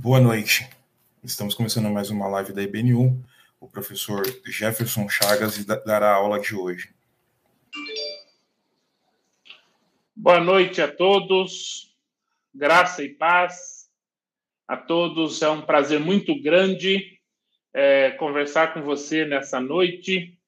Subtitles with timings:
[0.00, 0.64] Boa noite.
[1.24, 3.20] Estamos começando mais uma live da IBNU.
[3.60, 6.94] O professor Jefferson Chagas dará a aula de hoje.
[10.14, 11.92] Boa noite a todos.
[12.54, 13.90] Graça e paz
[14.68, 15.42] a todos.
[15.42, 17.18] É um prazer muito grande
[17.74, 20.38] é, conversar com você nessa noite.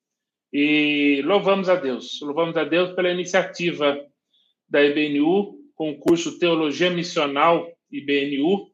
[0.53, 2.21] E louvamos a Deus.
[2.21, 4.01] Louvamos a Deus pela iniciativa
[4.69, 8.71] da IBNU com o curso Teologia Missional IBNU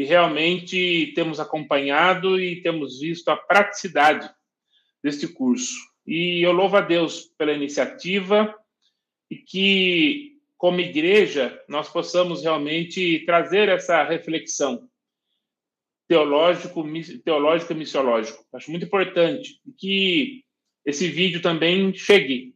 [0.00, 4.30] e realmente temos acompanhado e temos visto a praticidade
[5.04, 5.74] deste curso.
[6.06, 8.54] E eu louvo a Deus pela iniciativa
[9.30, 14.88] e que, como igreja, nós possamos realmente trazer essa reflexão
[16.08, 16.82] teológico,
[17.22, 18.42] teológico e missiológico.
[18.54, 20.42] Acho muito importante que
[20.82, 22.54] esse vídeo também chegue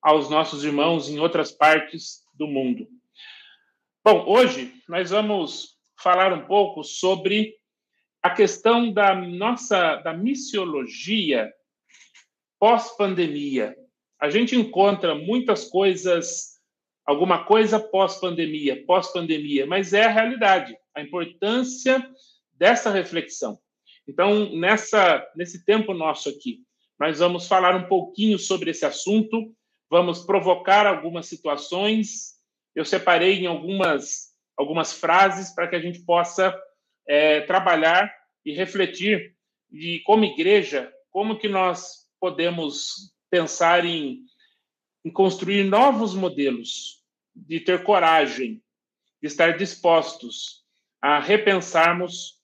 [0.00, 2.86] aos nossos irmãos em outras partes do mundo.
[4.04, 7.54] Bom, hoje nós vamos falar um pouco sobre
[8.22, 11.52] a questão da nossa da missiologia
[12.58, 13.76] pós-pandemia.
[14.20, 16.58] A gente encontra muitas coisas,
[17.04, 22.04] alguma coisa pós-pandemia, pós-pandemia, mas é a realidade, a importância
[22.52, 23.58] dessa reflexão.
[24.08, 26.60] Então, nessa nesse tempo nosso aqui,
[26.98, 29.54] nós vamos falar um pouquinho sobre esse assunto,
[29.90, 32.36] vamos provocar algumas situações.
[32.74, 36.56] Eu separei em algumas algumas frases para que a gente possa
[37.06, 38.12] é, trabalhar
[38.44, 39.36] e refletir
[39.70, 44.20] e como igreja como que nós podemos pensar em,
[45.04, 47.02] em construir novos modelos
[47.34, 48.62] de ter coragem
[49.20, 50.64] de estar dispostos
[51.00, 52.40] a repensarmos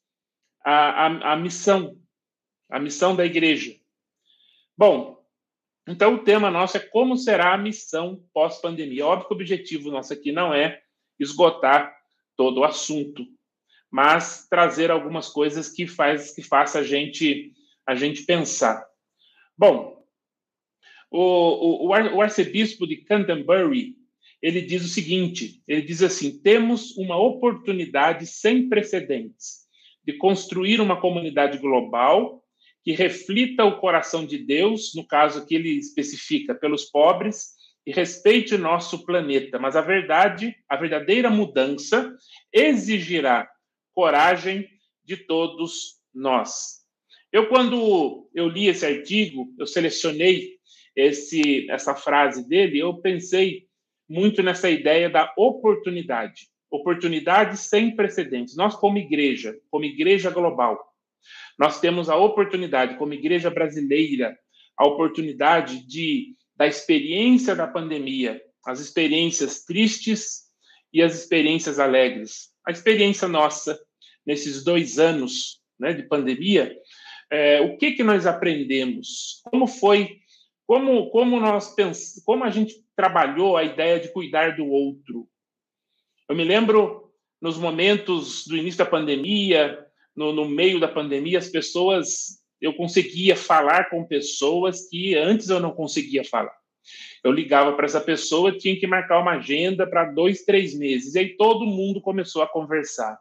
[0.65, 1.99] a, a, a missão
[2.71, 3.77] a missão da igreja.
[4.77, 5.23] Bom
[5.87, 9.07] então o tema nosso é como será a missão pós-pandemia.
[9.07, 10.81] Óbvio que o objetivo nosso aqui não é
[11.19, 11.95] esgotar
[12.37, 13.27] todo o assunto,
[13.91, 17.53] mas trazer algumas coisas que faz que faça a gente
[17.87, 18.87] a gente pensar.
[19.59, 20.05] Bom,
[21.11, 23.97] o, o, o arcebispo de Canterbury
[24.43, 29.63] ele diz o seguinte: ele diz assim, temos uma oportunidade sem precedentes
[30.05, 32.43] de construir uma comunidade global
[32.83, 37.53] que reflita o coração de Deus, no caso que ele especifica pelos pobres
[37.87, 42.15] e respeite nosso planeta, mas a verdade, a verdadeira mudança
[42.53, 43.49] exigirá
[43.93, 44.69] coragem
[45.05, 46.83] de todos nós.
[47.33, 50.59] Eu quando eu li esse artigo, eu selecionei
[50.95, 53.67] esse essa frase dele, eu pensei
[54.09, 58.57] muito nessa ideia da oportunidade, oportunidade sem precedentes.
[58.57, 60.79] Nós como igreja, como igreja global,
[61.59, 64.37] nós temos a oportunidade como igreja brasileira,
[64.77, 70.43] a oportunidade de da experiência da pandemia, as experiências tristes
[70.93, 72.51] e as experiências alegres.
[72.67, 73.79] A experiência nossa
[74.25, 76.77] nesses dois anos né, de pandemia,
[77.31, 79.41] é, o que que nós aprendemos?
[79.45, 80.21] Como foi?
[80.67, 85.29] Como como nós pens como a gente trabalhou a ideia de cuidar do outro?
[86.29, 87.11] Eu me lembro
[87.41, 93.35] nos momentos do início da pandemia, no, no meio da pandemia, as pessoas eu conseguia
[93.35, 96.57] falar com pessoas que antes eu não conseguia falar.
[97.23, 101.15] Eu ligava para essa pessoa, tinha que marcar uma agenda para dois, três meses.
[101.15, 103.19] E aí todo mundo começou a conversar.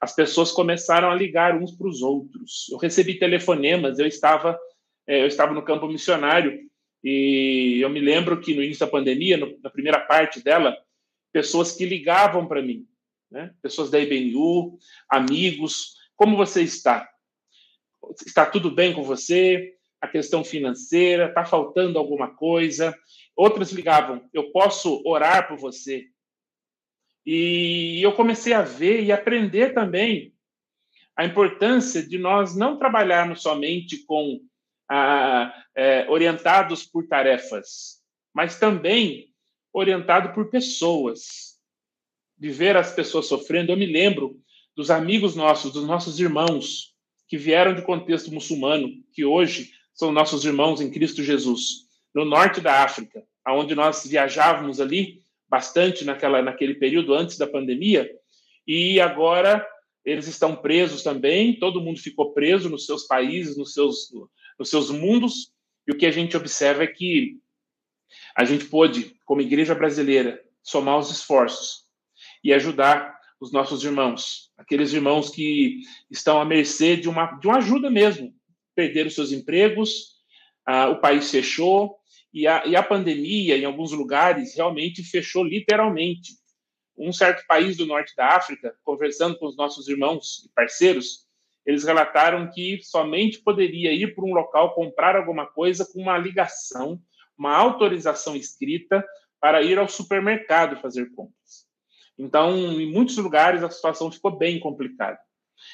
[0.00, 2.66] As pessoas começaram a ligar uns para os outros.
[2.70, 4.58] Eu recebi telefonemas, eu estava,
[5.06, 6.58] é, eu estava no campo missionário
[7.04, 10.76] e eu me lembro que no início da pandemia, na primeira parte dela,
[11.30, 12.86] pessoas que ligavam para mim,
[13.30, 13.52] né?
[13.62, 14.78] pessoas da IBNU,
[15.08, 17.11] amigos, como você está?
[18.26, 22.96] Está tudo bem com você, a questão financeira, está faltando alguma coisa.
[23.36, 26.06] Outras ligavam, eu posso orar por você.
[27.24, 30.34] E eu comecei a ver e aprender também
[31.16, 34.40] a importância de nós não trabalharmos somente com
[34.90, 38.02] ah, é, orientados por tarefas,
[38.34, 39.32] mas também
[39.72, 41.52] orientado por pessoas.
[42.36, 44.36] De ver as pessoas sofrendo, eu me lembro
[44.74, 46.91] dos amigos nossos, dos nossos irmãos,
[47.32, 52.60] que vieram de contexto muçulmano, que hoje são nossos irmãos em Cristo Jesus, no norte
[52.60, 58.06] da África, aonde nós viajávamos ali bastante naquela, naquele período antes da pandemia,
[58.66, 59.66] e agora
[60.04, 64.12] eles estão presos também, todo mundo ficou preso nos seus países, nos seus,
[64.58, 65.54] nos seus mundos,
[65.88, 67.38] e o que a gente observa é que
[68.36, 71.86] a gente pôde, como igreja brasileira, somar os esforços
[72.44, 77.56] e ajudar os nossos irmãos, aqueles irmãos que estão à mercê de uma, de uma
[77.56, 78.32] ajuda mesmo.
[78.72, 80.22] Perderam seus empregos,
[80.64, 81.96] ah, o país fechou,
[82.32, 86.34] e a, e a pandemia, em alguns lugares, realmente fechou literalmente.
[86.96, 91.26] um certo país do norte da África, conversando com os nossos irmãos e parceiros,
[91.66, 97.02] eles relataram que somente poderia ir para um local comprar alguma coisa com uma ligação,
[97.36, 99.04] uma autorização escrita
[99.40, 101.61] para ir ao supermercado fazer compras.
[102.18, 105.18] Então, em muitos lugares a situação ficou bem complicada.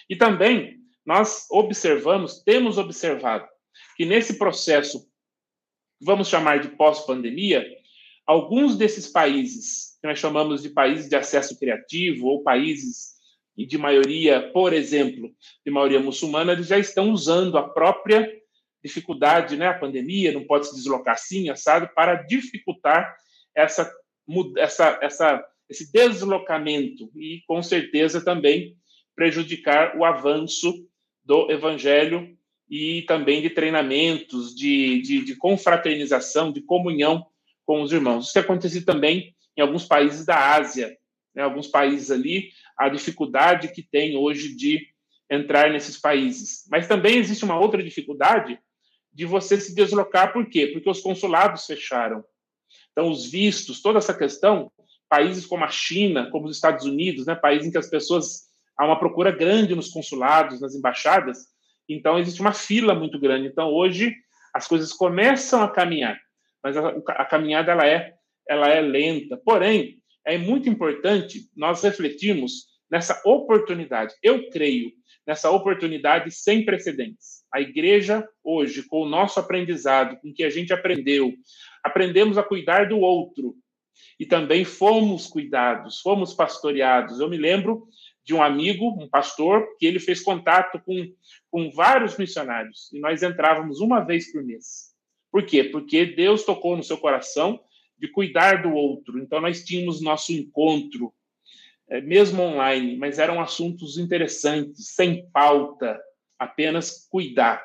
[0.09, 3.47] E também nós observamos, temos observado
[3.97, 5.09] que nesse processo,
[6.01, 7.67] vamos chamar de pós-pandemia,
[8.27, 13.19] alguns desses países, que nós chamamos de países de acesso criativo ou países
[13.57, 18.31] de maioria, por exemplo, de maioria muçulmana, eles já estão usando a própria
[18.85, 23.17] dificuldade, né, a pandemia, não pode se deslocar assim, assado, para dificultar
[23.55, 23.93] essa,
[24.57, 28.77] essa, essa, esse deslocamento e, com certeza, também
[29.15, 30.73] prejudicar o avanço
[31.25, 32.37] do evangelho
[32.71, 37.27] e também de treinamentos, de, de, de confraternização, de comunhão
[37.65, 38.27] com os irmãos.
[38.27, 40.97] Isso tem acontecido também em alguns países da Ásia,
[41.35, 44.87] né, alguns países ali, a dificuldade que tem hoje de
[45.31, 46.67] entrar nesses países.
[46.71, 48.59] Mas também existe uma outra dificuldade
[49.13, 50.69] de você se deslocar, por quê?
[50.69, 52.25] Porque os consulados fecharam.
[52.93, 54.71] Então, os vistos, toda essa questão,
[55.09, 58.85] países como a China, como os Estados Unidos, né, países em que as pessoas há
[58.85, 61.39] uma procura grande nos consulados, nas embaixadas,
[61.89, 63.49] então existe uma fila muito grande.
[63.49, 64.15] Então, hoje
[64.55, 66.19] as coisas começam a caminhar,
[66.63, 68.15] mas a, a caminhada ela é
[68.49, 69.37] ela é lenta.
[69.37, 74.15] Porém, é muito importante nós refletirmos nessa oportunidade.
[74.23, 74.91] Eu creio
[75.27, 77.45] nessa oportunidade sem precedentes.
[77.53, 81.33] A igreja hoje, com o nosso aprendizado, com que a gente aprendeu,
[81.85, 83.55] aprendemos a cuidar do outro
[84.19, 87.21] e também fomos cuidados, fomos pastoreados.
[87.21, 87.89] Eu me lembro
[88.25, 91.13] de um amigo, um pastor, que ele fez contato com,
[91.51, 94.95] com vários missionários e nós entrávamos uma vez por mês.
[95.31, 95.65] Por quê?
[95.65, 97.61] Porque Deus tocou no seu coração
[97.97, 99.19] de cuidar do outro.
[99.19, 101.13] Então nós tínhamos nosso encontro
[101.89, 105.99] é, mesmo online, mas eram assuntos interessantes, sem pauta,
[106.39, 107.63] apenas cuidar.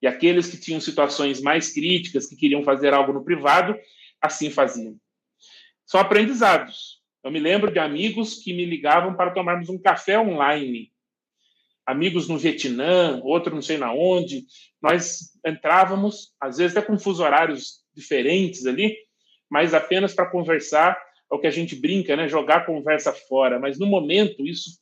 [0.00, 3.76] E aqueles que tinham situações mais críticas, que queriam fazer algo no privado,
[4.20, 4.96] assim faziam.
[5.88, 7.00] São aprendizados.
[7.24, 10.92] Eu me lembro de amigos que me ligavam para tomarmos um café online.
[11.86, 14.44] Amigos no Vietnã, outro não sei na onde.
[14.82, 18.98] Nós entrávamos, às vezes até com fuso horários diferentes ali,
[19.50, 20.92] mas apenas para conversar
[21.32, 22.28] é o que a gente brinca, né?
[22.28, 23.58] Jogar conversa fora.
[23.58, 24.78] Mas no momento, isso,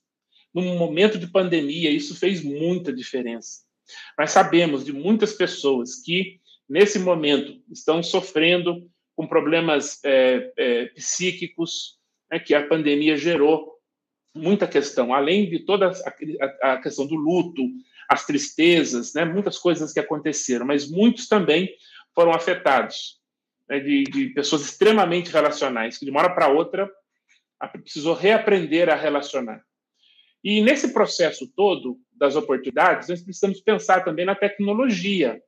[0.53, 3.61] num momento de pandemia, isso fez muita diferença.
[4.19, 11.99] Nós sabemos de muitas pessoas que, nesse momento, estão sofrendo com problemas é, é, psíquicos,
[12.31, 13.75] né, que a pandemia gerou
[14.35, 17.63] muita questão, além de toda a, a, questão do luto,
[18.09, 21.75] as tristezas, né, muitas coisas que aconteceram, mas muitos também
[22.15, 23.19] foram afetados
[23.69, 26.91] né, de, de, pessoas extremamente relacionais, que de uma hora para outra
[27.83, 29.63] precisou reaprender a relacionar.
[30.45, 35.43] E nesse processo todo das oportunidades, nós precisamos pensar também na tecnologia.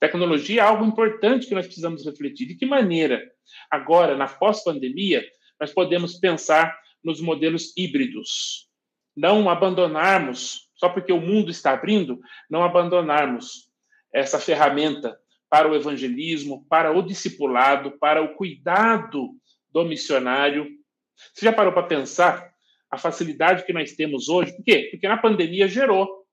[0.00, 2.46] Tecnologia é algo importante que nós precisamos refletir.
[2.46, 3.22] De que maneira,
[3.70, 5.22] agora, na pós-pandemia,
[5.60, 6.74] nós podemos pensar
[7.04, 8.66] nos modelos híbridos?
[9.14, 12.18] Não abandonarmos, só porque o mundo está abrindo,
[12.48, 13.70] não abandonarmos
[14.12, 15.18] essa ferramenta
[15.50, 19.30] para o evangelismo, para o discipulado, para o cuidado
[19.70, 20.66] do missionário.
[21.34, 22.50] Você já parou para pensar
[22.90, 24.56] a facilidade que nós temos hoje?
[24.56, 24.88] Por quê?
[24.90, 26.24] Porque na pandemia gerou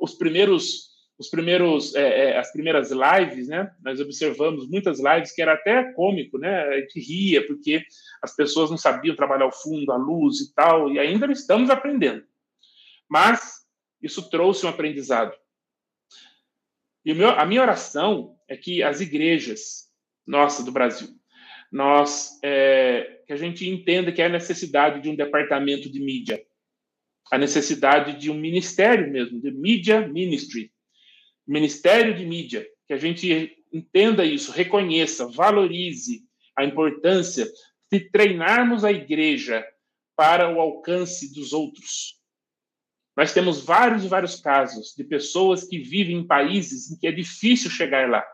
[0.00, 0.91] os primeiros
[1.22, 3.72] os primeiros é, é, as primeiras lives, né?
[3.80, 6.62] Nós observamos muitas lives que era até cômico, né?
[6.62, 7.84] A gente ria porque
[8.20, 12.24] as pessoas não sabiam trabalhar o fundo, a luz e tal, e ainda estamos aprendendo.
[13.08, 13.64] Mas
[14.02, 15.32] isso trouxe um aprendizado.
[17.04, 19.88] E meu, a minha oração é que as igrejas,
[20.26, 21.08] nossa, do Brasil,
[21.70, 26.42] nós, é, que a gente entenda que a necessidade de um departamento de mídia,
[27.30, 30.72] a necessidade de um ministério mesmo, de media ministry,
[31.46, 36.22] ministério de mídia, que a gente entenda isso, reconheça, valorize
[36.56, 37.48] a importância
[37.90, 39.64] de treinarmos a igreja
[40.14, 42.22] para o alcance dos outros,
[43.16, 47.12] nós temos vários e vários casos de pessoas que vivem em países em que é
[47.12, 48.24] difícil chegar lá.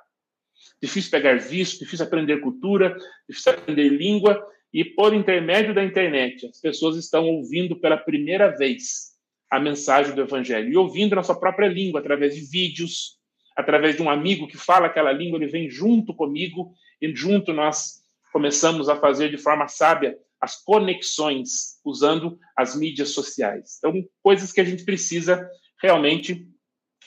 [0.81, 2.97] Difícil pegar visto, difícil aprender cultura,
[3.29, 4.41] difícil aprender língua,
[4.73, 9.18] e por intermédio da internet, as pessoas estão ouvindo pela primeira vez
[9.51, 10.71] a mensagem do Evangelho.
[10.71, 13.19] E ouvindo sua própria língua, através de vídeos,
[13.57, 18.03] através de um amigo que fala aquela língua, ele vem junto comigo, e junto nós
[18.33, 23.79] começamos a fazer de forma sábia as conexões usando as mídias sociais.
[23.79, 25.49] Então, coisas que a gente precisa
[25.83, 26.47] realmente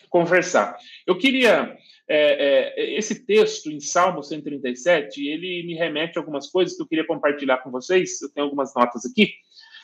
[0.10, 0.78] conversar.
[1.08, 1.78] Eu queria.
[2.14, 6.88] É, é, esse texto em Salmo 137, ele me remete a algumas coisas que eu
[6.88, 8.22] queria compartilhar com vocês.
[8.22, 9.32] Eu tenho algumas notas aqui.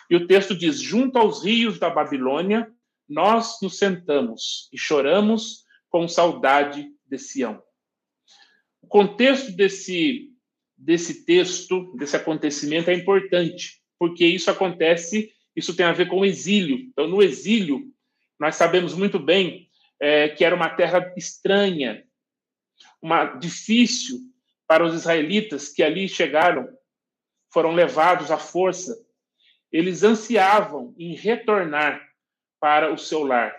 [0.10, 2.72] E o texto diz: Junto aos rios da Babilônia,
[3.08, 7.62] nós nos sentamos e choramos com saudade de Sião.
[8.82, 10.30] O contexto desse,
[10.78, 16.26] desse texto, desse acontecimento, é importante, porque isso acontece, isso tem a ver com o
[16.26, 16.78] exílio.
[16.78, 17.92] Então, no exílio,
[18.40, 22.04] nós sabemos muito bem é, que era uma terra estranha,
[23.02, 24.20] uma difícil
[24.68, 26.68] para os israelitas que ali chegaram,
[27.52, 28.96] foram levados à força.
[29.78, 32.04] Eles ansiavam em retornar
[32.60, 33.56] para o seu lar.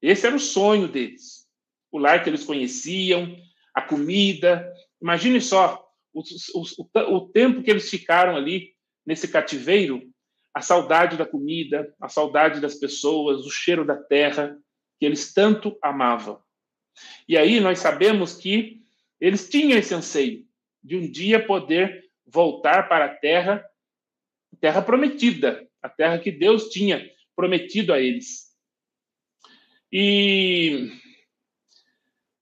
[0.00, 1.46] Esse era o sonho deles.
[1.92, 3.36] O lar que eles conheciam,
[3.74, 4.72] a comida.
[4.98, 6.22] Imagine só o,
[6.54, 8.74] o, o tempo que eles ficaram ali
[9.04, 10.00] nesse cativeiro,
[10.54, 14.58] a saudade da comida, a saudade das pessoas, o cheiro da terra
[14.98, 16.42] que eles tanto amavam.
[17.28, 18.80] E aí nós sabemos que
[19.20, 20.46] eles tinham esse anseio
[20.82, 23.62] de um dia poder voltar para a terra,
[24.60, 28.46] terra prometida, a terra que Deus tinha prometido a eles.
[29.92, 30.90] E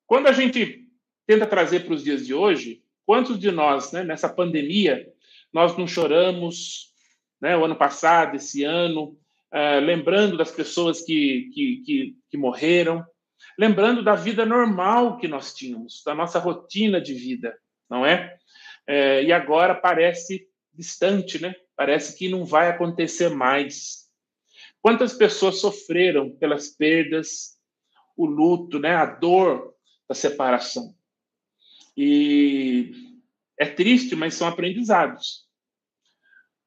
[0.07, 0.89] quando a gente
[1.27, 5.07] tenta trazer para os dias de hoje, quantos de nós, né, nessa pandemia,
[5.53, 6.93] nós não choramos,
[7.41, 9.19] né, o ano passado, esse ano,
[9.53, 13.05] uh, lembrando das pessoas que, que, que, que morreram,
[13.59, 17.57] lembrando da vida normal que nós tínhamos, da nossa rotina de vida,
[17.89, 18.37] não é?
[18.87, 21.55] é e agora parece distante, né?
[21.77, 24.09] Parece que não vai acontecer mais.
[24.81, 27.59] Quantas pessoas sofreram pelas perdas,
[28.17, 29.75] o luto, né, a dor
[30.09, 30.95] da separação?
[31.97, 32.93] E
[33.59, 35.45] é triste, mas são aprendizados.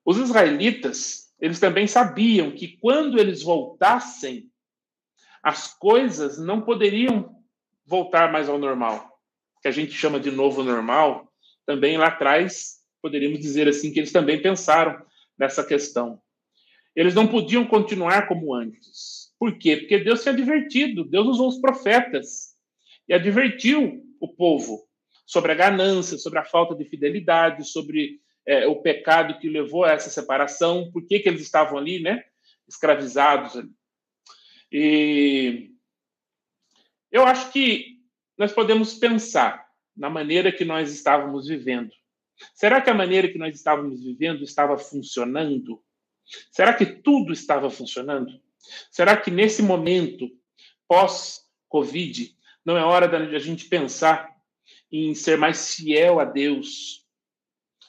[0.05, 4.49] Os israelitas, eles também sabiam que quando eles voltassem,
[5.43, 7.41] as coisas não poderiam
[7.85, 9.19] voltar mais ao normal,
[9.61, 11.31] que a gente chama de novo normal.
[11.65, 15.01] Também lá atrás, poderíamos dizer assim que eles também pensaram
[15.37, 16.21] nessa questão.
[16.95, 19.31] Eles não podiam continuar como antes.
[19.39, 19.77] Por quê?
[19.77, 22.55] Porque Deus tinha advertido, Deus usou os profetas
[23.07, 24.87] e advertiu o povo
[25.25, 29.91] sobre a ganância, sobre a falta de fidelidade, sobre é, o pecado que levou a
[29.91, 32.23] essa separação, por que, que eles estavam ali, né?
[32.67, 33.61] Escravizados.
[34.71, 35.71] E
[37.11, 37.97] eu acho que
[38.37, 41.91] nós podemos pensar na maneira que nós estávamos vivendo.
[42.53, 45.81] Será que a maneira que nós estávamos vivendo estava funcionando?
[46.51, 48.39] Será que tudo estava funcionando?
[48.91, 50.29] Será que nesse momento,
[50.87, 54.35] pós-Covid, não é hora da gente pensar
[54.91, 57.05] em ser mais fiel a Deus,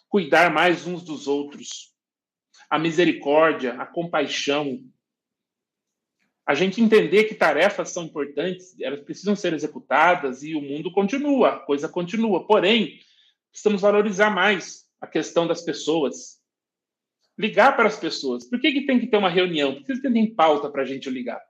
[0.09, 1.93] cuidar mais uns dos outros,
[2.71, 4.85] a misericórdia, a compaixão,
[6.47, 11.51] a gente entender que tarefas são importantes, elas precisam ser executadas e o mundo continua,
[11.51, 12.47] a coisa continua.
[12.47, 13.01] Porém,
[13.51, 16.39] precisamos valorizar mais a questão das pessoas,
[17.39, 18.49] ligar para as pessoas.
[18.49, 19.75] Por que, que tem que ter uma reunião?
[19.75, 21.41] Por que tem pauta para a gente ligar?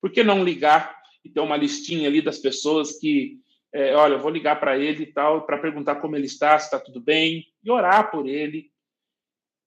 [0.00, 3.38] Por que não ligar e ter uma listinha ali das pessoas que,
[3.72, 6.66] é, olha, eu vou ligar para ele e tal, para perguntar como ele está, se
[6.66, 8.70] está tudo bem, e orar por ele.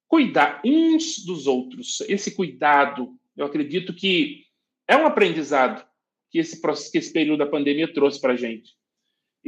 [0.07, 2.01] Cuidar uns dos outros.
[2.01, 4.45] Esse cuidado, eu acredito que
[4.87, 5.85] é um aprendizado
[6.29, 6.61] que esse,
[6.91, 8.76] que esse período da pandemia trouxe para a gente.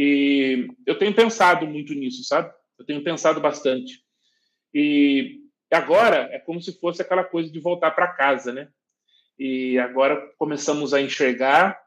[0.02, 2.50] E eu tenho pensado muito nisso, sabe?
[2.80, 4.02] Eu tenho pensado bastante.
[4.74, 8.70] E agora é como se fosse aquela coisa de voltar para casa, né?
[9.38, 11.78] E agora começamos a enxergar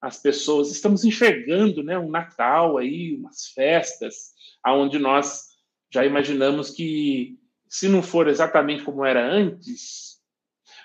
[0.00, 5.48] as pessoas, estamos enxergando, né, um Natal aí, umas festas, aonde nós
[5.92, 7.36] já imaginamos que
[7.68, 10.20] se não for exatamente como era antes,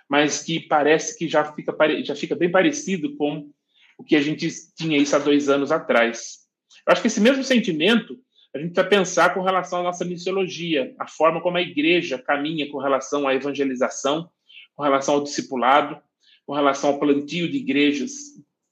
[0.10, 3.52] mas que parece que já fica, já fica bem parecido com
[3.98, 6.45] o que a gente tinha isso há dois anos atrás.
[6.86, 8.20] Eu acho que esse mesmo sentimento
[8.56, 12.70] a gente vai pensar com relação à nossa missiologia, a forma como a igreja caminha
[12.72, 14.30] com relação à evangelização,
[14.74, 16.02] com relação ao discipulado,
[16.46, 18.14] com relação ao plantio de igrejas,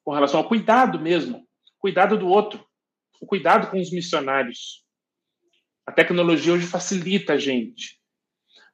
[0.01, 1.45] com relação ao cuidado mesmo,
[1.79, 2.65] cuidado do outro,
[3.19, 4.85] o cuidado com os missionários.
[5.85, 7.99] A tecnologia hoje facilita a gente,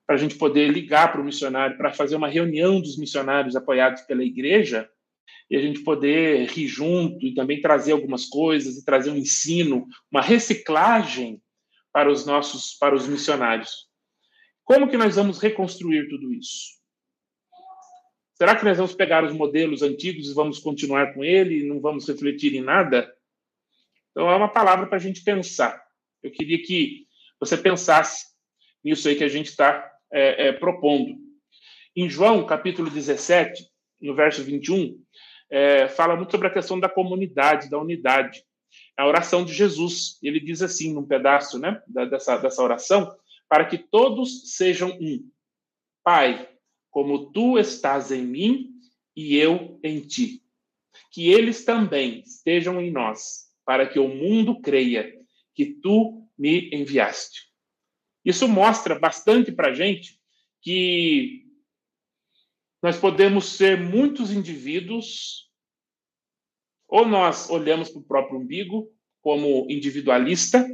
[0.05, 4.03] para a gente poder ligar para o missionário, para fazer uma reunião dos missionários apoiados
[4.03, 4.87] pela igreja,
[5.49, 9.87] e a gente poder rir junto e também trazer algumas coisas e trazer um ensino,
[10.11, 11.41] uma reciclagem
[11.91, 13.87] para os nossos, para os missionários.
[14.63, 16.79] Como que nós vamos reconstruir tudo isso?
[18.35, 21.81] Será que nós vamos pegar os modelos antigos e vamos continuar com ele e não
[21.81, 23.13] vamos refletir em nada?
[24.11, 25.83] Então é uma palavra para a gente pensar.
[26.21, 27.05] Eu queria que
[27.39, 28.27] você pensasse
[28.83, 31.17] nisso aí que a gente está é, é, propondo.
[31.95, 33.67] Em João, capítulo 17,
[34.01, 35.01] no verso 21,
[35.49, 38.43] é, fala muito sobre a questão da comunidade, da unidade.
[38.97, 43.11] A oração de Jesus, ele diz assim, num pedaço né, dessa, dessa oração,
[43.47, 45.27] para que todos sejam um.
[46.03, 46.47] Pai,
[46.91, 48.71] como tu estás em mim
[49.15, 50.43] e eu em ti.
[51.11, 55.13] Que eles também estejam em nós, para que o mundo creia
[55.55, 57.49] que tu me enviaste.
[58.23, 60.19] Isso mostra bastante para a gente
[60.61, 61.48] que
[62.81, 65.49] nós podemos ser muitos indivíduos,
[66.87, 70.65] ou nós olhamos para o próprio umbigo como individualista,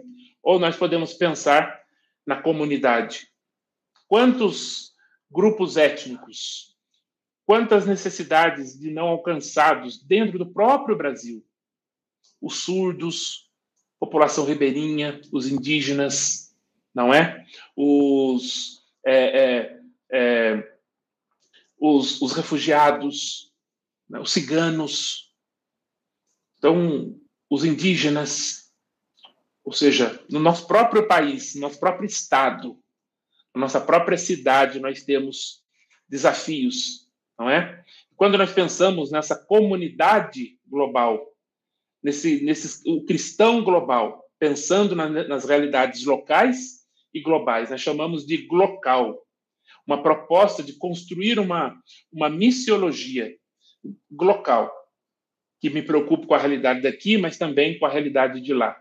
[0.41, 1.81] ou nós podemos pensar
[2.25, 3.27] na comunidade.
[4.07, 4.93] Quantos
[5.31, 6.75] grupos étnicos,
[7.45, 11.43] quantas necessidades de não alcançados dentro do próprio Brasil?
[12.39, 13.49] Os surdos,
[13.99, 16.55] população ribeirinha, os indígenas,
[16.93, 17.45] não é?
[17.75, 19.79] Os, é, é,
[20.11, 20.74] é,
[21.79, 23.51] os, os, refugiados,
[24.09, 24.19] né?
[24.19, 25.33] os ciganos,
[26.57, 28.71] então, os indígenas,
[29.63, 32.79] ou seja, no nosso próprio país, no nosso próprio estado,
[33.53, 35.63] na nossa própria cidade, nós temos
[36.07, 37.83] desafios, não é?
[38.15, 41.19] Quando nós pensamos nessa comunidade global,
[42.01, 47.69] nesse, nesse o cristão global, pensando na, nas realidades locais e globais.
[47.69, 49.24] Nós chamamos de glocal,
[49.85, 51.77] uma proposta de construir uma,
[52.11, 53.35] uma missiologia
[54.11, 54.71] glocal,
[55.61, 58.75] que me preocupa com a realidade daqui, mas também com a realidade de lá.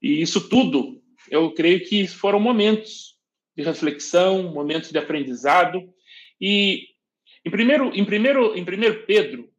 [0.00, 3.18] E isso tudo, eu creio que foram momentos
[3.56, 5.82] de reflexão, momentos de aprendizado.
[6.40, 6.86] E
[7.44, 9.50] em primeiro, em primeiro, em primeiro Pedro,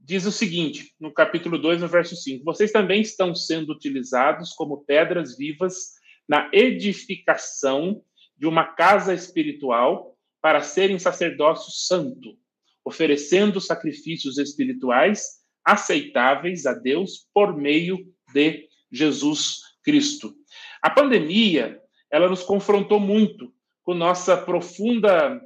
[0.00, 4.84] diz o seguinte, no capítulo 2, no verso 5: Vocês também estão sendo utilizados como
[4.84, 8.02] pedras vivas na edificação
[8.38, 12.38] de uma casa espiritual para serem sacerdócio santo,
[12.84, 17.98] oferecendo sacrifícios espirituais aceitáveis a Deus por meio
[18.32, 20.34] de Jesus Cristo.
[20.80, 21.80] A pandemia,
[22.10, 23.52] ela nos confrontou muito
[23.82, 25.40] com nossa profunda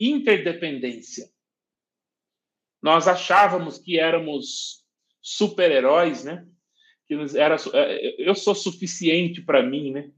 [0.00, 1.28] interdependência
[2.82, 4.84] nós achávamos que éramos
[5.20, 6.46] super-heróis, né?
[7.06, 10.10] Que era, é, eu sou suficiente para mim, né?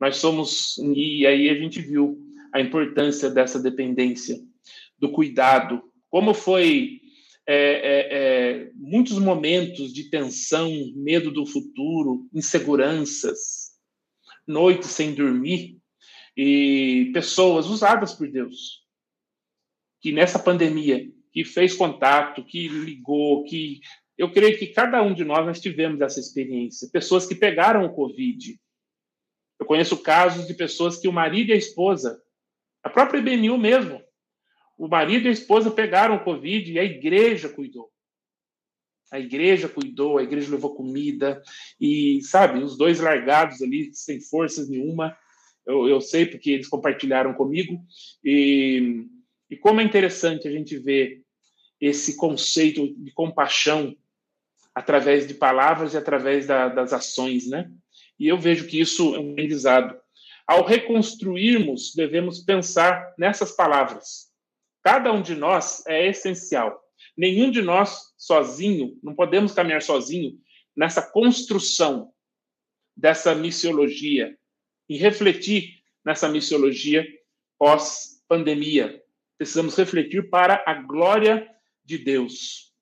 [0.00, 2.18] Nós somos e aí a gente viu
[2.52, 4.38] a importância dessa dependência,
[4.98, 7.00] do cuidado, como foi
[7.46, 13.72] é, é, é, muitos momentos de tensão, medo do futuro, inseguranças,
[14.46, 15.78] noites sem dormir
[16.36, 18.80] e pessoas usadas por Deus
[20.00, 23.80] que nessa pandemia que fez contato, que ligou, que
[24.18, 26.88] eu creio que cada um de nós nós tivemos essa experiência.
[26.90, 28.58] Pessoas que pegaram o Covid.
[29.60, 32.20] Eu conheço casos de pessoas que o marido e a esposa,
[32.82, 34.02] a própria IBNU mesmo,
[34.78, 37.90] o marido e a esposa pegaram o Covid e a igreja cuidou.
[39.12, 41.42] A igreja cuidou, a igreja levou comida
[41.80, 45.16] e, sabe, os dois largados ali, sem forças nenhuma.
[45.66, 47.78] Eu, eu sei porque eles compartilharam comigo.
[48.24, 49.04] E
[49.50, 51.22] e como é interessante a gente ver
[51.80, 53.96] esse conceito de compaixão
[54.72, 57.68] através de palavras e através da, das ações, né?
[58.20, 59.98] E eu vejo que isso é um aprendizado.
[60.46, 64.30] Ao reconstruirmos, devemos pensar nessas palavras.
[64.84, 66.80] Cada um de nós é essencial.
[67.16, 70.38] Nenhum de nós sozinho, não podemos caminhar sozinho
[70.76, 72.12] nessa construção
[72.96, 74.36] dessa missiologia
[74.88, 77.06] e refletir nessa missiologia
[77.58, 79.02] pós-pandemia,
[79.38, 81.48] precisamos refletir para a glória
[81.84, 82.72] de Deus.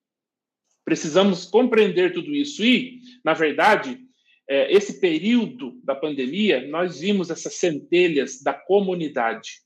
[0.85, 2.65] Precisamos compreender tudo isso.
[2.65, 4.08] E, na verdade,
[4.49, 9.61] é, esse período da pandemia, nós vimos essas centelhas da comunidade,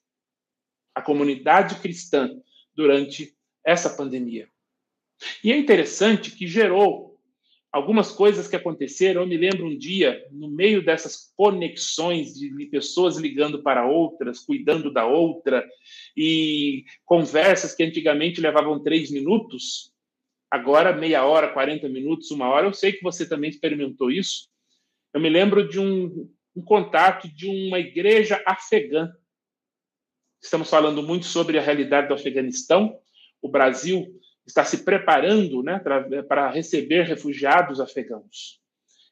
[0.95, 2.31] a comunidade cristã,
[2.75, 4.49] durante essa pandemia.
[5.45, 7.13] E é interessante que gerou
[7.71, 9.23] algumas coisas que aconteceram.
[9.23, 14.93] Eu me lembro um dia, no meio dessas conexões de pessoas ligando para outras, cuidando
[14.93, 15.67] da outra,
[16.17, 19.93] e conversas que antigamente levavam três minutos,
[20.51, 22.67] agora meia hora, 40 minutos, uma hora.
[22.67, 24.52] Eu sei que você também experimentou isso.
[25.13, 29.13] Eu me lembro de um, um contato de uma igreja afegã.
[30.41, 32.99] Estamos falando muito sobre a realidade do Afeganistão.
[33.41, 34.07] O Brasil
[34.47, 35.81] está se preparando né,
[36.27, 38.61] para receber refugiados afegãos.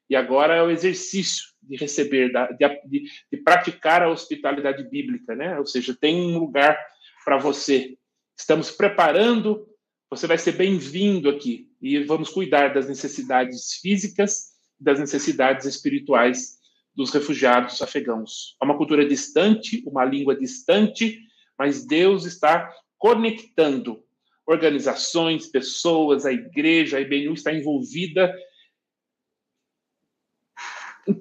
[0.08, 5.56] E agora é o exercício de receber, de, de, praticar a hospitalidade bíblica, né?
[5.56, 6.76] Ou seja, tem um lugar
[7.24, 7.96] para você.
[8.36, 9.68] Estamos preparando,
[10.08, 14.49] você vai ser bem-vindo aqui e vamos cuidar das necessidades físicas,
[14.80, 16.58] das necessidades espirituais
[16.94, 18.56] dos refugiados afegãos.
[18.60, 21.20] É uma cultura distante, uma língua distante,
[21.58, 24.02] mas Deus está conectando
[24.46, 28.34] organizações, pessoas, a igreja, a IBNU está envolvida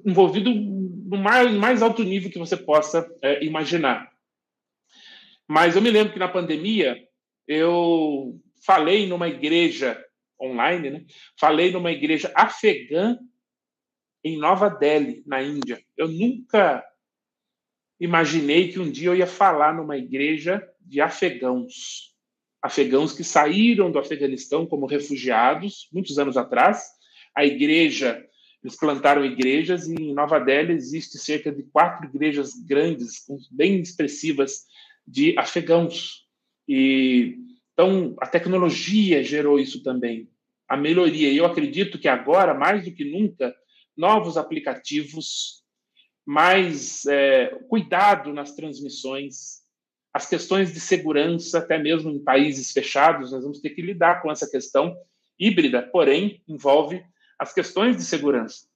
[0.06, 4.12] envolvido no mais, alto nível que você possa é, imaginar.
[5.48, 6.98] Mas eu me lembro que na pandemia
[7.48, 10.00] eu falei numa igreja
[10.40, 11.06] online, né?
[11.40, 13.18] Falei numa igreja afegã
[14.24, 15.82] em Nova Delhi, na Índia.
[15.98, 16.84] Eu nunca
[18.00, 22.14] imaginei que um dia eu ia falar numa igreja de afegãos.
[22.62, 26.84] Afegãos que saíram do Afeganistão como refugiados, muitos anos atrás.
[27.36, 28.26] A igreja,
[28.64, 34.66] eles plantaram igrejas e em Nova Delhi existe cerca de quatro igrejas grandes, bem expressivas,
[35.08, 36.28] de afegãos.
[36.68, 37.38] E
[37.74, 40.30] então a tecnologia gerou isso também,
[40.68, 41.30] a melhoria.
[41.30, 43.56] E eu acredito que agora, mais do que nunca,
[44.00, 45.62] novos aplicativos,
[46.26, 49.60] mais é, cuidado nas transmissões,
[50.14, 54.32] as questões de segurança, até mesmo em países fechados, nós vamos ter que lidar com
[54.32, 54.98] essa questão
[55.38, 57.04] híbrida, porém, envolve
[57.38, 58.68] as questões de segurança.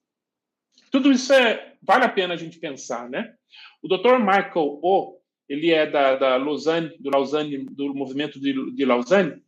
[0.92, 3.34] Tudo isso é, vale a pena a gente pensar, né?
[3.82, 4.18] O Dr.
[4.18, 9.42] Michael O, ele é da, da Lausanne, do Lausanne, do movimento de, de Lausanne,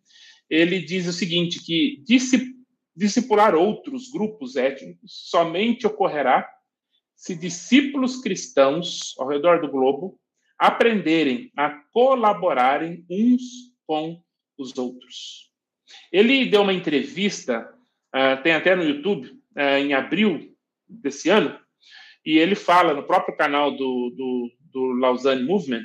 [0.48, 2.02] ele diz o seguinte, que
[2.96, 6.48] discipular outros grupos étnicos somente ocorrerá
[7.14, 10.18] se discípulos cristãos ao redor do globo
[10.58, 13.42] aprenderem a colaborarem uns
[13.86, 14.22] com
[14.58, 15.50] os outros.
[16.10, 17.68] Ele deu uma entrevista,
[18.14, 20.56] uh, tem até no YouTube, uh, em abril
[20.88, 21.58] desse ano,
[22.24, 25.84] e ele fala no próprio canal do, do, do Lausanne Movement,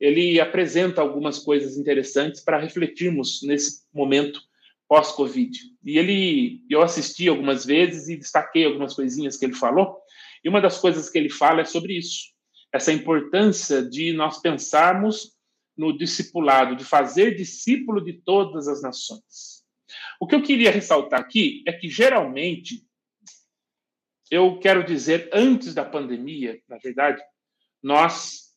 [0.00, 4.40] ele apresenta algumas coisas interessantes para refletirmos nesse momento
[4.88, 5.56] pós-Covid.
[5.84, 9.98] E ele, eu assisti algumas vezes e destaquei algumas coisinhas que ele falou,
[10.42, 12.32] e uma das coisas que ele fala é sobre isso,
[12.72, 15.36] essa importância de nós pensarmos
[15.76, 19.62] no discipulado, de fazer discípulo de todas as nações.
[20.20, 22.84] O que eu queria ressaltar aqui é que, geralmente,
[24.30, 27.22] eu quero dizer, antes da pandemia, na verdade,
[27.82, 28.48] nós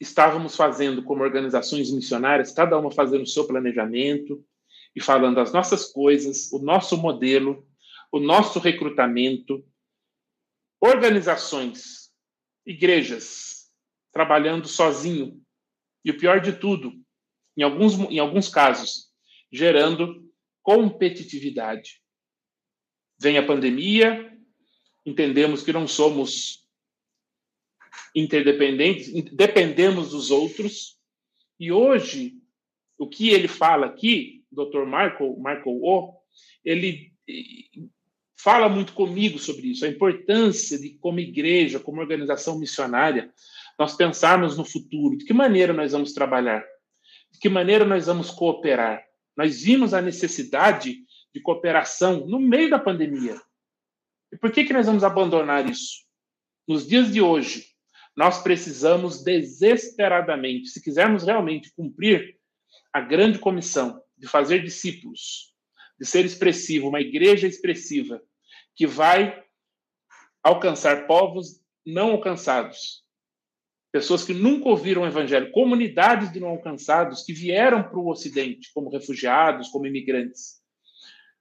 [0.00, 4.44] estávamos fazendo como organizações missionárias, cada uma fazendo o seu planejamento
[4.94, 7.66] e falando as nossas coisas, o nosso modelo,
[8.10, 9.64] o nosso recrutamento,
[10.80, 12.10] organizações,
[12.66, 13.70] igrejas
[14.12, 15.42] trabalhando sozinho.
[16.04, 16.92] E o pior de tudo,
[17.56, 19.10] em alguns, em alguns casos,
[19.50, 20.30] gerando
[20.62, 22.02] competitividade.
[23.18, 24.36] Vem a pandemia,
[25.06, 26.68] entendemos que não somos
[28.14, 30.98] interdependentes, dependemos dos outros.
[31.58, 32.34] E hoje,
[32.98, 34.84] o que ele fala aqui, Dr.
[34.84, 36.14] Michael, Michael O,
[36.64, 37.12] ele
[38.36, 43.32] fala muito comigo sobre isso, a importância de, como igreja, como organização missionária,
[43.78, 46.64] nós pensarmos no futuro, de que maneira nós vamos trabalhar,
[47.30, 49.02] de que maneira nós vamos cooperar.
[49.36, 50.98] Nós vimos a necessidade
[51.32, 53.40] de cooperação no meio da pandemia.
[54.32, 56.04] E por que, que nós vamos abandonar isso?
[56.66, 57.66] Nos dias de hoje,
[58.16, 62.36] nós precisamos desesperadamente, se quisermos realmente cumprir
[62.92, 65.52] a grande comissão de fazer discípulos,
[65.98, 68.22] de ser expressivo, uma igreja expressiva,
[68.76, 69.42] que vai
[70.44, 73.02] alcançar povos não alcançados.
[73.90, 78.70] Pessoas que nunca ouviram o evangelho, comunidades de não alcançados que vieram para o Ocidente
[78.72, 80.62] como refugiados, como imigrantes.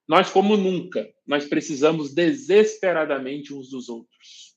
[0.07, 4.55] Nós, como nunca, nós precisamos desesperadamente uns dos outros.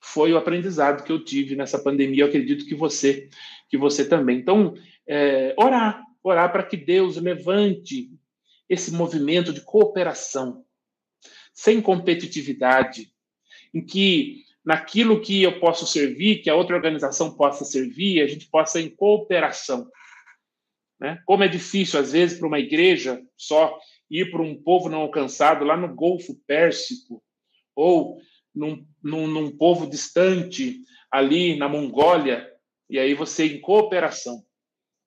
[0.00, 2.22] Foi o aprendizado que eu tive nessa pandemia.
[2.22, 3.28] Eu acredito que você,
[3.68, 4.38] que você também.
[4.38, 4.74] Então,
[5.06, 8.10] é, orar, orar para que Deus levante
[8.68, 10.64] esse movimento de cooperação,
[11.52, 13.12] sem competitividade,
[13.72, 18.48] em que naquilo que eu posso servir, que a outra organização possa servir, a gente
[18.48, 19.90] possa em cooperação.
[20.98, 21.20] Né?
[21.26, 23.78] Como é difícil, às vezes, para uma igreja só
[24.10, 27.22] ir para um povo não alcançado lá no Golfo Pérsico,
[27.76, 28.18] ou
[28.54, 32.50] num, num, num povo distante, ali na Mongólia,
[32.88, 34.42] e aí você em cooperação,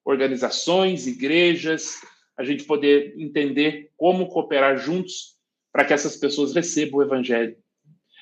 [0.08, 2.00] organizações, igrejas,
[2.38, 5.36] a gente poder entender como cooperar juntos
[5.70, 7.58] para que essas pessoas recebam o evangelho.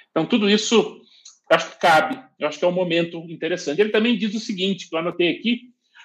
[0.10, 1.00] Então, tudo isso
[1.52, 3.80] acho que cabe, eu acho que é um momento interessante.
[3.80, 5.62] Ele também diz o seguinte, que eu anotei aqui,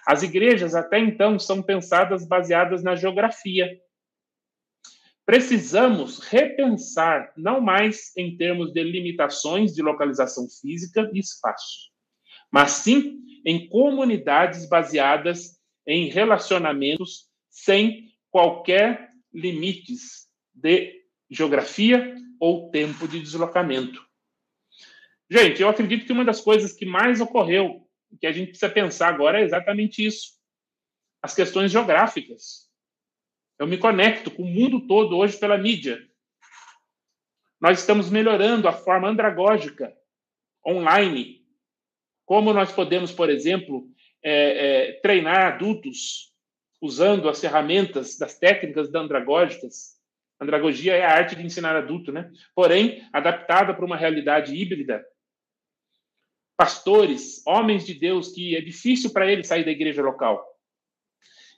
[0.06, 3.80] as igrejas até então são pensadas baseadas na geografia.
[5.24, 11.90] Precisamos repensar, não mais em termos de limitações de localização física e espaço,
[12.52, 23.20] mas sim em comunidades baseadas em relacionamentos sem qualquer limites de geografia ou tempo de
[23.20, 24.04] deslocamento.
[25.30, 27.88] Gente, eu acredito que uma das coisas que mais ocorreu,
[28.20, 30.32] que a gente precisa pensar agora, é exatamente isso:
[31.22, 32.68] as questões geográficas.
[33.58, 36.00] Eu me conecto com o mundo todo hoje pela mídia.
[37.60, 39.94] Nós estamos melhorando a forma andragógica
[40.66, 41.46] online.
[42.24, 43.86] Como nós podemos, por exemplo,
[44.22, 46.32] é, é, treinar adultos
[46.80, 49.98] usando as ferramentas das técnicas andragógicas.
[50.40, 52.30] Andragogia é a arte de ensinar adulto, né?
[52.54, 55.04] Porém, adaptada para uma realidade híbrida.
[56.56, 60.46] Pastores, homens de Deus que é difícil para eles sair da igreja local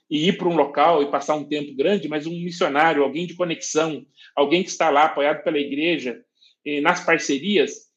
[0.09, 3.35] e ir para um local e passar um tempo grande, mas um missionário, alguém de
[3.35, 6.23] conexão, alguém que está lá apoiado pela igreja,
[6.81, 7.91] nas parcerias,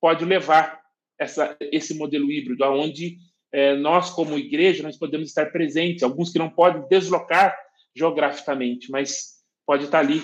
[0.00, 0.80] pode levar
[1.18, 3.18] essa, esse modelo híbrido, aonde
[3.52, 6.02] é, nós, como igreja, nós podemos estar presentes.
[6.02, 7.56] Alguns que não podem deslocar
[7.94, 10.22] geograficamente, mas pode estar ali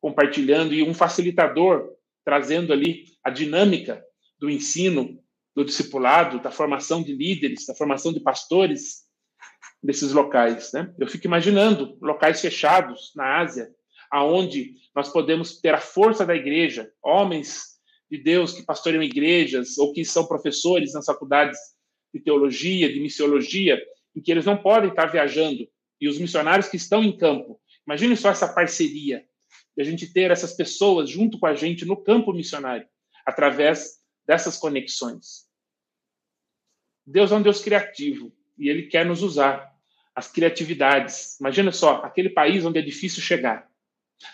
[0.00, 1.90] compartilhando e um facilitador
[2.24, 4.02] trazendo ali a dinâmica
[4.38, 5.18] do ensino,
[5.54, 9.08] do discipulado, da formação de líderes, da formação de pastores
[9.82, 10.72] desses locais.
[10.72, 10.92] Né?
[10.98, 13.70] Eu fico imaginando locais fechados na Ásia,
[14.10, 17.78] aonde nós podemos ter a força da igreja, homens
[18.10, 21.58] de Deus que pastoreiam igrejas ou que são professores nas faculdades
[22.12, 23.80] de teologia, de missiologia,
[24.14, 25.68] em que eles não podem estar viajando
[26.00, 27.60] e os missionários que estão em campo.
[27.86, 29.24] Imagine só essa parceria
[29.76, 32.86] de a gente ter essas pessoas junto com a gente no campo missionário,
[33.24, 35.46] através dessas conexões.
[37.06, 39.72] Deus é um Deus criativo e ele quer nos usar
[40.14, 41.38] as criatividades.
[41.40, 43.70] Imagina só, aquele país onde é difícil chegar,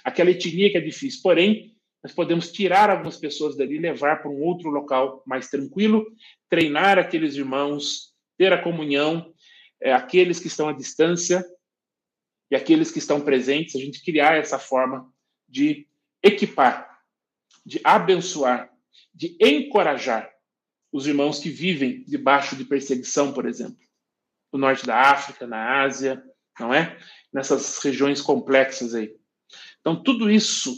[0.02, 1.73] aquela etnia que é difícil, porém,
[2.04, 6.06] nós podemos tirar algumas pessoas dali levar para um outro local mais tranquilo,
[6.50, 9.32] treinar aqueles irmãos, ter a comunhão,
[9.80, 11.42] é, aqueles que estão à distância
[12.50, 15.10] e aqueles que estão presentes, a gente criar essa forma
[15.48, 15.88] de
[16.22, 17.00] equipar,
[17.64, 18.70] de abençoar,
[19.12, 20.30] de encorajar
[20.92, 23.84] os irmãos que vivem debaixo de perseguição, por exemplo
[24.54, 26.22] no norte da África, na Ásia,
[26.60, 26.96] não é?
[27.32, 29.12] Nessas regiões complexas aí.
[29.80, 30.72] Então, tudo isso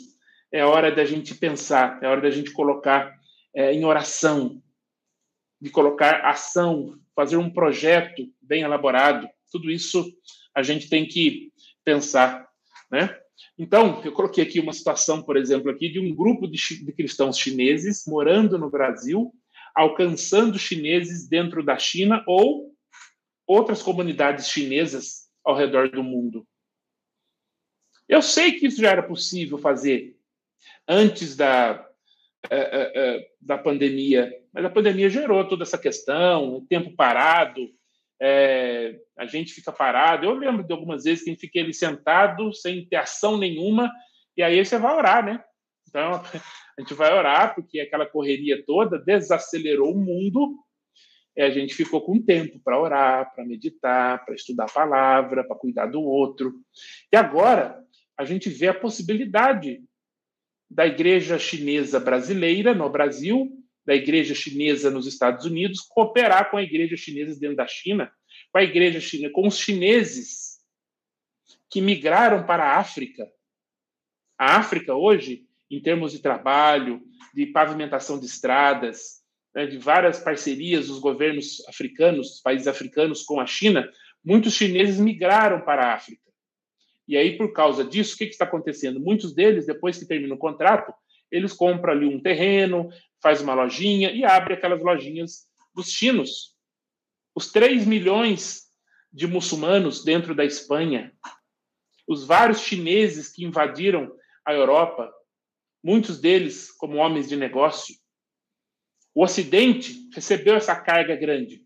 [0.53, 3.15] é hora da gente pensar, é hora da gente colocar
[3.55, 4.63] é, em oração,
[5.61, 9.29] de colocar ação, fazer um projeto bem elaborado.
[9.51, 10.05] Tudo isso
[10.55, 11.53] a gente tem que
[11.85, 12.47] pensar,
[12.91, 13.17] né?
[13.59, 17.39] Então, eu coloquei aqui uma situação, por exemplo, aqui de um grupo de, de cristãos
[17.39, 19.33] chineses morando no Brasil,
[19.75, 22.75] alcançando chineses dentro da China ou
[23.47, 26.47] outras comunidades chinesas ao redor do mundo.
[28.09, 30.16] Eu sei que isso já era possível fazer
[30.89, 31.87] antes da,
[32.51, 37.69] é, é, é, da pandemia, mas a pandemia gerou toda essa questão, o tempo parado,
[38.21, 40.25] é, a gente fica parado.
[40.25, 43.93] Eu lembro de algumas vezes que a gente fica ali sentado, sem ter ação nenhuma,
[44.37, 45.43] e aí você vai orar, né?
[45.89, 46.13] Então,
[46.79, 50.57] a gente vai orar, porque aquela correria toda desacelerou o mundo,
[51.37, 55.57] é, a gente ficou com tempo para orar, para meditar, para estudar a palavra, para
[55.57, 56.55] cuidar do outro.
[57.13, 57.79] E agora
[58.17, 59.83] a gente vê a possibilidade
[60.71, 63.51] da igreja chinesa brasileira no Brasil,
[63.85, 68.13] da igreja chinesa nos Estados Unidos, cooperar com a igreja chinesa dentro da China,
[68.53, 70.59] com a igreja chinesa, com os chineses
[71.71, 73.31] que migraram para a África.
[74.39, 77.03] A África hoje, em termos de trabalho,
[77.33, 79.23] de pavimentação de estradas,
[79.55, 83.91] né, de várias parcerias dos governos africanos, países africanos com a China,
[84.25, 86.26] muitos chineses migraram para a África.
[87.09, 89.01] E aí, por causa disso, o que, que está acontecendo?
[89.01, 90.93] Muitos deles, depois que termina o contrato,
[91.31, 92.91] eles compram ali um terreno,
[93.23, 96.57] faz uma lojinha e abre aquelas lojinhas dos chinos.
[97.35, 98.67] Os 3 milhões
[99.13, 101.13] de muçulmanos dentro da Espanha,
[102.07, 104.13] os vários chineses que invadiram
[104.45, 105.13] a Europa,
[105.83, 107.95] muitos deles como homens de negócio,
[109.15, 111.65] o Ocidente recebeu essa carga grande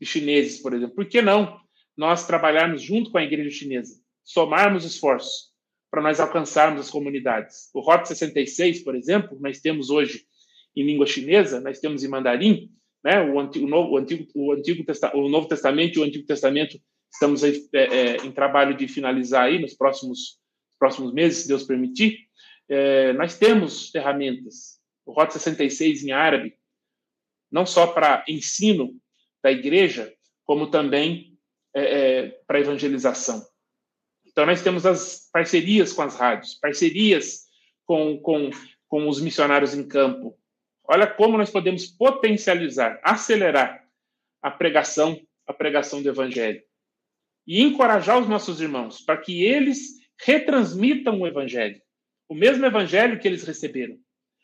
[0.00, 0.96] de chineses, por exemplo.
[0.96, 1.60] Por que não
[1.96, 5.50] nós trabalharmos junto com a igreja chinesa, somarmos esforços
[5.90, 7.70] para nós alcançarmos as comunidades?
[7.74, 10.24] O Rota 66, por exemplo, nós temos hoje
[10.76, 12.70] em língua chinesa, nós temos em mandarim,
[13.02, 13.20] né?
[13.22, 16.80] O antigo, o novo, o antigo, o antigo o Novo Testamento e o Antigo Testamento
[17.12, 20.38] estamos aí, é, é, em trabalho de finalizar aí nos próximos
[20.78, 22.18] próximos meses, se Deus permitir.
[22.66, 24.80] É, nós temos ferramentas.
[25.04, 26.56] O Rota 66 em árabe,
[27.52, 28.96] não só para ensino
[29.42, 30.12] da igreja,
[30.44, 31.38] como também
[31.74, 33.44] é, é, para evangelização.
[34.40, 37.42] Então, nós temos as parcerias com as rádios, parcerias
[37.84, 38.48] com, com,
[38.88, 40.34] com os missionários em campo.
[40.88, 43.84] Olha como nós podemos potencializar, acelerar
[44.40, 46.62] a pregação, a pregação do evangelho.
[47.46, 51.78] E encorajar os nossos irmãos para que eles retransmitam o evangelho,
[52.26, 53.98] o mesmo evangelho que eles receberam.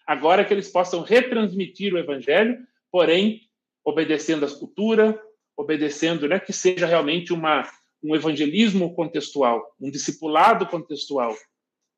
[0.07, 2.59] Agora que eles possam retransmitir o evangelho
[2.93, 3.41] porém
[3.83, 5.19] obedecendo à cultura,
[5.57, 7.67] obedecendo, né, que seja realmente uma,
[8.03, 11.37] um evangelismo contextual, um discipulado contextual,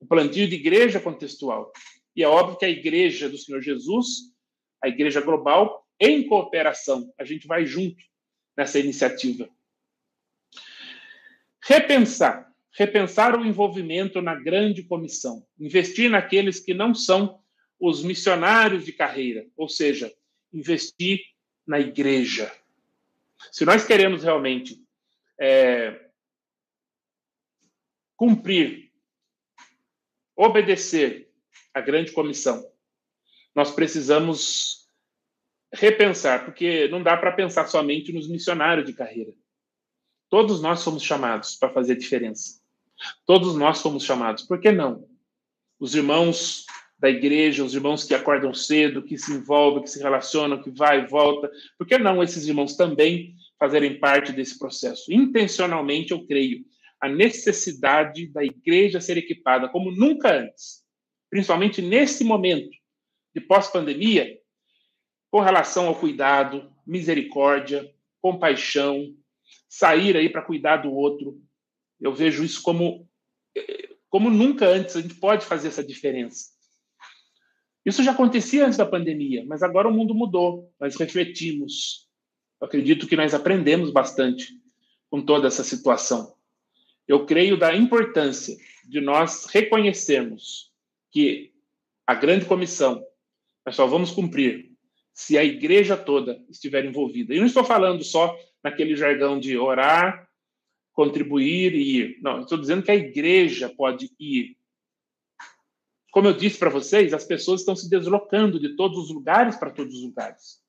[0.00, 1.72] um plantio de igreja contextual.
[2.14, 4.32] E é óbvio que a igreja do Senhor Jesus,
[4.82, 8.02] a igreja global, em cooperação, a gente vai junto
[8.56, 9.48] nessa iniciativa.
[11.60, 12.48] Repensar.
[12.72, 15.44] Repensar o envolvimento na grande comissão.
[15.58, 17.40] Investir naqueles que não são
[17.78, 20.12] os missionários de carreira, ou seja,
[20.52, 21.20] investir
[21.66, 22.52] na igreja.
[23.52, 24.82] Se nós queremos realmente
[25.38, 26.08] é,
[28.16, 28.90] cumprir,
[30.36, 31.30] obedecer
[31.72, 32.64] a grande comissão,
[33.54, 34.88] nós precisamos
[35.72, 39.32] repensar, porque não dá para pensar somente nos missionários de carreira.
[40.28, 42.60] Todos nós somos chamados para fazer diferença.
[43.24, 44.42] Todos nós somos chamados.
[44.44, 45.08] Por que não?
[45.78, 46.66] Os irmãos
[46.98, 51.04] da igreja, os irmãos que acordam cedo, que se envolvem, que se relacionam, que vai
[51.04, 51.50] e volta.
[51.78, 55.12] Por que não esses irmãos também fazerem parte desse processo?
[55.12, 56.64] Intencionalmente, eu creio,
[57.00, 60.84] a necessidade da igreja ser equipada como nunca antes,
[61.30, 62.70] principalmente nesse momento
[63.34, 64.38] de pós-pandemia,
[65.30, 67.88] com relação ao cuidado, misericórdia,
[68.20, 69.14] compaixão,
[69.68, 71.40] sair aí para cuidar do outro.
[72.00, 73.08] Eu vejo isso como
[74.08, 76.50] como nunca antes a gente pode fazer essa diferença.
[77.84, 80.72] Isso já acontecia antes da pandemia, mas agora o mundo mudou.
[80.80, 82.07] Nós refletimos.
[82.60, 84.58] Eu acredito que nós aprendemos bastante
[85.10, 86.34] com toda essa situação.
[87.06, 90.72] Eu creio da importância de nós reconhecermos
[91.10, 91.52] que
[92.06, 93.04] a grande comissão
[93.64, 94.72] nós só vamos cumprir
[95.12, 97.34] se a igreja toda estiver envolvida.
[97.34, 100.28] E não estou falando só naquele jargão de orar,
[100.92, 102.18] contribuir e ir.
[102.22, 104.56] Não, estou dizendo que a igreja pode ir.
[106.10, 109.70] Como eu disse para vocês, as pessoas estão se deslocando de todos os lugares para
[109.70, 110.62] todos os lugares.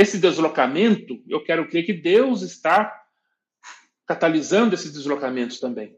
[0.00, 2.90] Esse deslocamento, eu quero crer que Deus está
[4.06, 5.94] catalisando esses deslocamentos também.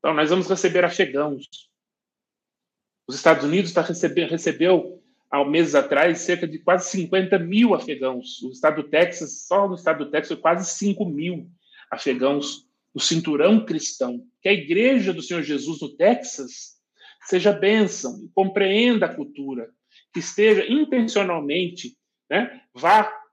[0.00, 1.46] Então, nós vamos receber afegãos.
[3.06, 8.42] Os Estados Unidos está recebendo, recebeu há meses atrás, cerca de quase 50 mil afegãos.
[8.42, 11.48] O estado do Texas, só no estado do Texas, quase 5 mil
[11.88, 14.26] afegãos no cinturão cristão.
[14.42, 16.80] Que a igreja do Senhor Jesus no Texas
[17.22, 19.70] seja bênção compreenda a cultura,
[20.12, 21.96] que esteja intencionalmente,
[22.28, 23.24] né, vá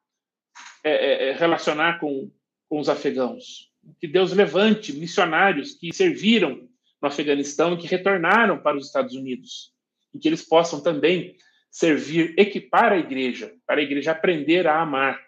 [0.84, 2.30] é, é, é, relacionar com,
[2.67, 3.72] com os afegãos.
[4.00, 6.67] Que Deus levante missionários que serviram
[7.02, 9.74] no Afeganistão e que retornaram para os Estados Unidos.
[10.13, 11.36] E que eles possam também
[11.72, 15.19] servir, equipar a igreja, para a igreja aprender a amar,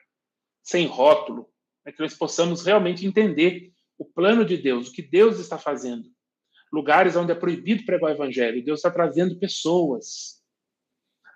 [0.61, 1.49] sem rótulo,
[1.83, 6.05] para que nós possamos realmente entender o plano de Deus, o que Deus está fazendo.
[6.71, 10.43] Lugares onde é proibido pregar o evangelho, Deus está trazendo pessoas.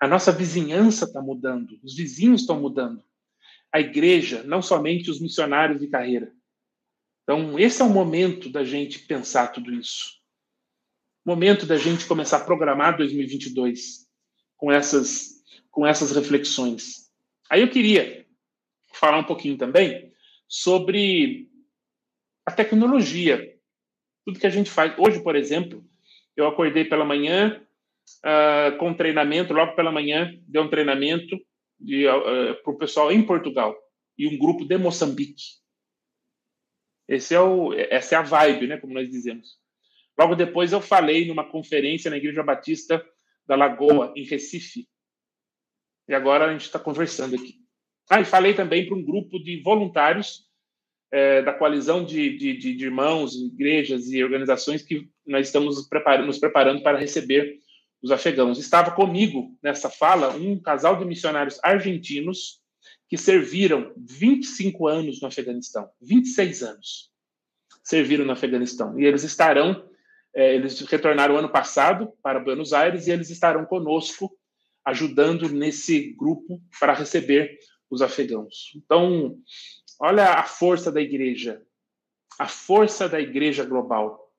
[0.02, 3.04] A nossa vizinhança está mudando, os vizinhos estão mudando.
[3.72, 6.34] A igreja, não somente os missionários de carreira.
[7.24, 10.20] Então, esse é o momento da gente pensar tudo isso.
[11.24, 14.08] Momento da gente começar a programar 2022
[14.58, 17.12] com essas, com essas reflexões.
[17.50, 18.26] Aí eu queria
[18.94, 20.12] falar um pouquinho também
[20.48, 21.48] sobre
[22.46, 23.56] a tecnologia.
[24.26, 24.94] Tudo que a gente faz.
[24.98, 25.86] Hoje, por exemplo,
[26.36, 27.62] eu acordei pela manhã
[28.26, 31.40] uh, com treinamento, logo pela manhã, deu um treinamento
[31.82, 33.76] uh, para o pessoal em Portugal
[34.18, 35.60] e um grupo de Moçambique.
[37.08, 39.58] Esse é o, essa é a vibe, né, como nós dizemos.
[40.18, 43.04] Logo depois eu falei numa conferência na Igreja Batista
[43.48, 44.88] da Lagoa, em Recife.
[46.08, 47.56] E agora a gente está conversando aqui.
[48.10, 50.50] Ah, e falei também para um grupo de voluntários
[51.12, 56.84] é, da coalizão de, de, de, irmãos, igrejas e organizações que nós estamos nos preparando
[56.84, 57.60] para receber
[58.02, 58.58] os afegãos.
[58.58, 62.62] Estava comigo nessa fala um casal de missionários argentinos
[63.08, 67.10] que serviram 25 anos no Afeganistão, 26 anos
[67.84, 69.00] serviram no Afeganistão.
[69.00, 69.90] E eles estarão
[70.34, 74.38] é, eles retornaram ano passado para Buenos Aires e eles estarão conosco,
[74.86, 77.58] ajudando nesse grupo para receber
[77.90, 78.72] os afegãos.
[78.76, 79.38] Então,
[80.00, 81.62] olha a força da igreja,
[82.38, 84.32] a força da igreja global.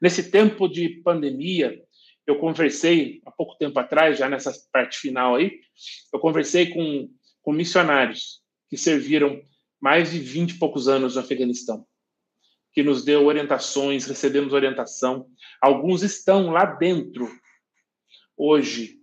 [0.00, 1.80] Nesse tempo de pandemia,
[2.26, 5.60] eu conversei há pouco tempo atrás, já nessa parte final aí,
[6.12, 7.08] eu conversei com,
[7.42, 9.42] com missionários que serviram
[9.80, 11.86] mais de 20 e poucos anos no Afeganistão
[12.72, 15.28] que nos deu orientações, recebemos orientação.
[15.60, 17.30] Alguns estão lá dentro
[18.36, 18.98] hoje,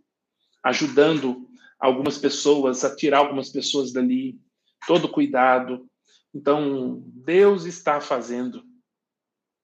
[0.64, 1.48] ajudando
[1.80, 4.40] algumas pessoas a tirar algumas pessoas dali,
[4.88, 5.88] todo cuidado.
[6.34, 8.64] Então, Deus está fazendo.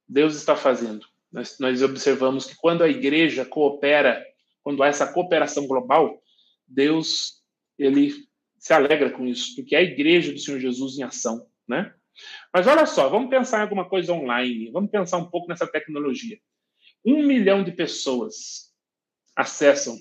[0.07, 1.05] Deus está fazendo.
[1.35, 4.25] Nós, nós observamos que quando a igreja coopera,
[4.63, 6.23] quando há essa cooperação global,
[6.65, 7.43] Deus
[7.77, 8.13] ele
[8.57, 11.93] se alegra com isso, porque é a igreja do Senhor Jesus em ação, né?
[12.53, 16.39] Mas olha só, vamos pensar em alguma coisa online, vamos pensar um pouco nessa tecnologia.
[17.05, 18.73] Um milhão de pessoas
[19.35, 19.97] acessam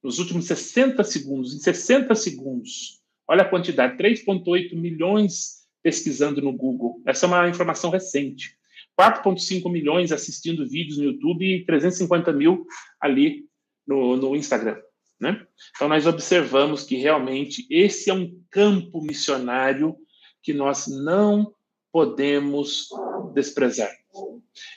[0.00, 7.02] nos últimos 60 segundos, em 60 segundos, olha a quantidade, 3,8 milhões pesquisando no Google.
[7.04, 8.55] Essa é uma informação recente.
[8.98, 12.66] 4,5 milhões assistindo vídeos no YouTube e 350 mil
[13.00, 13.44] ali
[13.86, 14.80] no, no Instagram.
[15.20, 15.46] Né?
[15.74, 19.96] Então, nós observamos que realmente esse é um campo missionário
[20.42, 21.54] que nós não
[21.90, 22.88] podemos
[23.34, 23.90] desprezar.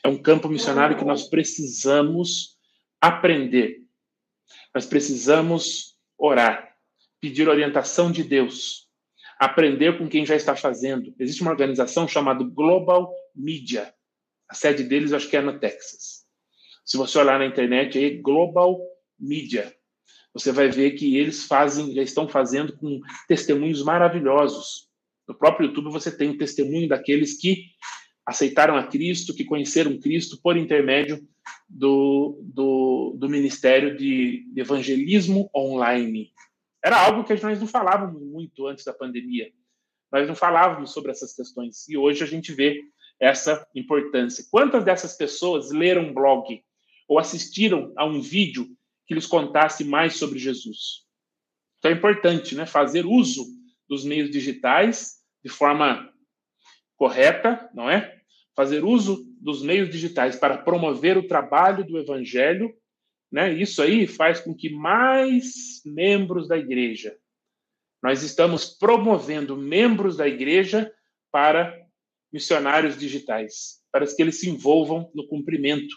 [0.03, 2.57] É um campo missionário que nós precisamos
[3.01, 3.83] aprender.
[4.73, 6.75] Nós precisamos orar,
[7.19, 8.87] pedir orientação de Deus,
[9.37, 11.13] aprender com quem já está fazendo.
[11.19, 13.93] Existe uma organização chamada Global Media.
[14.49, 16.25] A sede deles, acho que é no Texas.
[16.83, 18.79] Se você olhar na internet aí, Global
[19.19, 19.73] Media,
[20.33, 24.89] você vai ver que eles fazem, já estão fazendo com testemunhos maravilhosos.
[25.27, 27.65] No próprio YouTube você tem o testemunho daqueles que
[28.25, 31.19] aceitaram a Cristo, que conheceram Cristo por intermédio
[31.67, 36.31] do, do, do Ministério de, de Evangelismo Online.
[36.83, 39.51] Era algo que nós não falávamos muito antes da pandemia.
[40.11, 41.87] Nós não falávamos sobre essas questões.
[41.87, 42.81] E hoje a gente vê
[43.19, 44.45] essa importância.
[44.49, 46.63] Quantas dessas pessoas leram um blog
[47.07, 48.67] ou assistiram a um vídeo
[49.05, 51.05] que lhes contasse mais sobre Jesus.
[51.79, 53.45] Então é importante né, fazer uso
[53.87, 56.13] dos meios digitais de forma
[56.95, 58.15] correta, não é?
[58.55, 62.75] Fazer uso dos meios digitais para promover o trabalho do evangelho,
[63.31, 63.51] né?
[63.53, 67.17] Isso aí faz com que mais membros da igreja
[68.01, 70.91] nós estamos promovendo membros da igreja
[71.31, 71.77] para
[72.31, 75.95] missionários digitais, para que eles se envolvam no cumprimento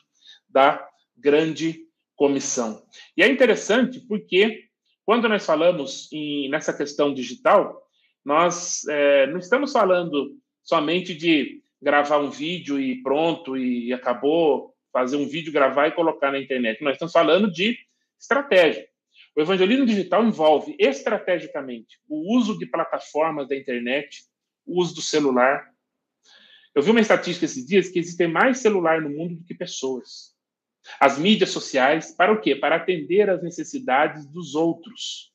[0.49, 1.81] da grande
[2.17, 2.83] comissão.
[3.17, 4.65] E é interessante porque,
[5.05, 7.81] quando nós falamos em, nessa questão digital,
[8.25, 15.17] nós é, não estamos falando somente de gravar um vídeo e pronto, e acabou, fazer
[15.17, 16.83] um vídeo, gravar e colocar na internet.
[16.83, 17.77] Nós estamos falando de
[18.21, 18.87] estratégia.
[19.35, 24.25] O evangelismo digital envolve estrategicamente o uso de plataformas da internet,
[24.67, 25.72] o uso do celular.
[26.75, 30.33] Eu vi uma estatística esses dias que existem mais celular no mundo do que pessoas
[30.99, 32.57] as mídias sociais, para o quê?
[32.57, 35.33] Para atender às necessidades dos outros.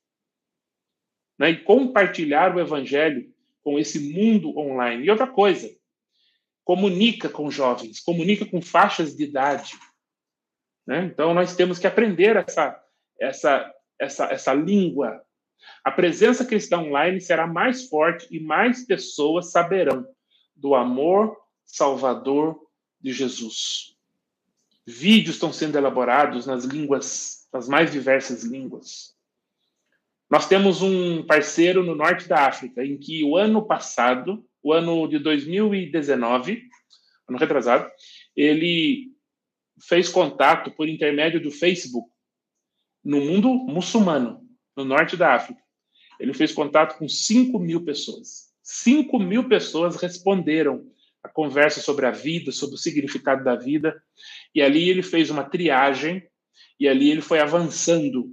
[1.39, 1.51] Né?
[1.51, 3.33] E compartilhar o evangelho
[3.63, 5.05] com esse mundo online.
[5.05, 5.69] E outra coisa,
[6.63, 9.73] comunica com jovens, comunica com faixas de idade.
[10.85, 11.05] Né?
[11.05, 12.81] Então, nós temos que aprender essa,
[13.19, 15.23] essa, essa, essa língua.
[15.83, 20.05] A presença cristã online será mais forte e mais pessoas saberão
[20.57, 22.59] do amor salvador
[22.99, 23.95] de Jesus.
[24.85, 29.15] Vídeos estão sendo elaborados nas línguas, nas mais diversas línguas.
[30.29, 35.07] Nós temos um parceiro no norte da África, em que o ano passado, o ano
[35.07, 36.63] de 2019,
[37.27, 37.89] ano retrasado,
[38.35, 39.11] ele
[39.81, 42.09] fez contato por intermédio do Facebook
[43.03, 44.41] no mundo muçulmano,
[44.75, 45.61] no norte da África.
[46.19, 48.46] Ele fez contato com 5 mil pessoas.
[48.69, 50.91] 5 mil pessoas responderam
[51.23, 54.03] a conversa sobre a vida, sobre o significado da vida.
[54.53, 56.27] E ali ele fez uma triagem
[56.77, 58.29] e ali ele foi avançando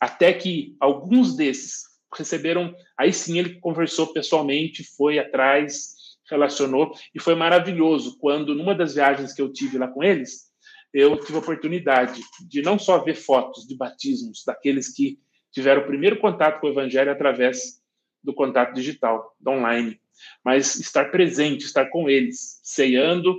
[0.00, 2.74] até que alguns desses receberam.
[2.98, 5.94] Aí sim ele conversou pessoalmente, foi atrás,
[6.28, 10.50] relacionou e foi maravilhoso quando numa das viagens que eu tive lá com eles,
[10.92, 15.20] eu tive a oportunidade de não só ver fotos de batismos daqueles que
[15.52, 17.80] tiveram o primeiro contato com o evangelho através
[18.22, 20.00] do contato digital, do online,
[20.44, 23.36] mas estar presente, estar com eles, ceando,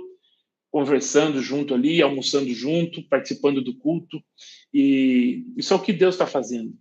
[0.70, 4.22] conversando junto ali, almoçando junto, participando do culto.
[4.72, 6.76] E isso é o que Deus está fazendo.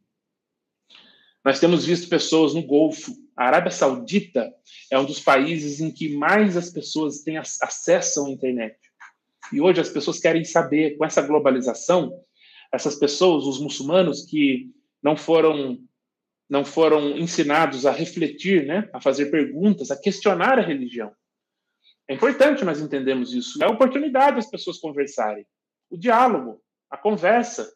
[1.45, 3.11] Nós temos visto pessoas no Golfo.
[3.35, 4.53] A Arábia Saudita
[4.89, 8.77] é um dos países em que mais as pessoas têm acesso à internet.
[9.51, 12.19] E hoje as pessoas querem saber, com essa globalização,
[12.71, 14.71] essas pessoas, os muçulmanos que
[15.03, 15.77] não foram
[16.53, 21.11] não foram ensinados a refletir, né, a fazer perguntas, a questionar a religião.
[22.07, 23.57] É importante nós entendermos isso.
[23.63, 25.47] É a oportunidade das pessoas conversarem,
[25.89, 27.73] o diálogo, a conversa,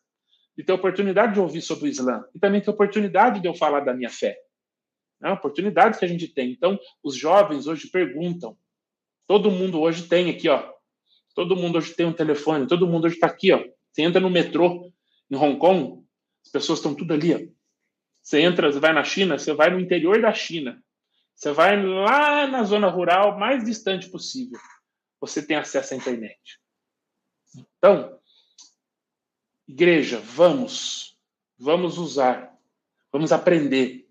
[0.56, 3.80] de ter oportunidade de ouvir sobre o Islã e também ter oportunidade de eu falar
[3.80, 4.38] da minha fé.
[5.24, 6.52] É uma oportunidade que a gente tem.
[6.52, 8.56] Então, os jovens hoje perguntam.
[9.26, 10.72] Todo mundo hoje tem aqui, ó.
[11.34, 12.68] Todo mundo hoje tem um telefone.
[12.68, 13.64] Todo mundo hoje está aqui, ó.
[13.92, 14.92] Você entra no metrô
[15.32, 16.06] em Hong Kong,
[16.46, 17.57] as pessoas estão tudo ali, ó
[18.28, 20.84] você entra, você vai na China, você vai no interior da China.
[21.34, 24.60] Você vai lá na zona rural mais distante possível.
[25.22, 26.60] Você tem acesso à internet.
[27.78, 28.20] Então,
[29.66, 31.18] igreja, vamos,
[31.58, 32.54] vamos usar,
[33.14, 34.06] vamos aprender,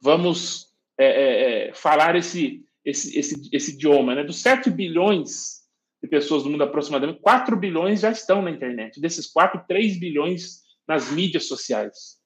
[0.00, 4.14] vamos é, é, é falar esse esse, esse, esse idioma.
[4.14, 4.22] Né?
[4.22, 5.62] Dos 7 bilhões
[6.00, 9.00] de pessoas do mundo, aproximadamente, 4 bilhões já estão na internet.
[9.00, 12.19] Desses 4, 3 bilhões nas mídias sociais.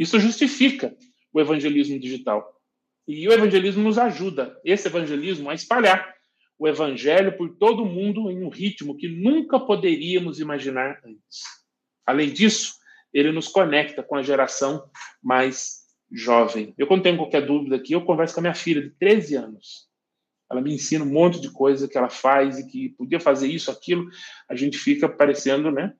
[0.00, 0.96] Isso justifica
[1.30, 2.58] o evangelismo digital.
[3.06, 6.14] E o evangelismo nos ajuda, esse evangelismo, a espalhar
[6.58, 11.42] o evangelho por todo o mundo em um ritmo que nunca poderíamos imaginar antes.
[12.06, 12.76] Além disso,
[13.12, 14.88] ele nos conecta com a geração
[15.22, 15.80] mais
[16.10, 16.72] jovem.
[16.78, 19.86] Eu, quando tenho qualquer dúvida aqui, eu converso com a minha filha de 13 anos.
[20.50, 23.70] Ela me ensina um monte de coisa que ela faz e que podia fazer isso,
[23.70, 24.08] aquilo.
[24.48, 25.94] A gente fica parecendo, né?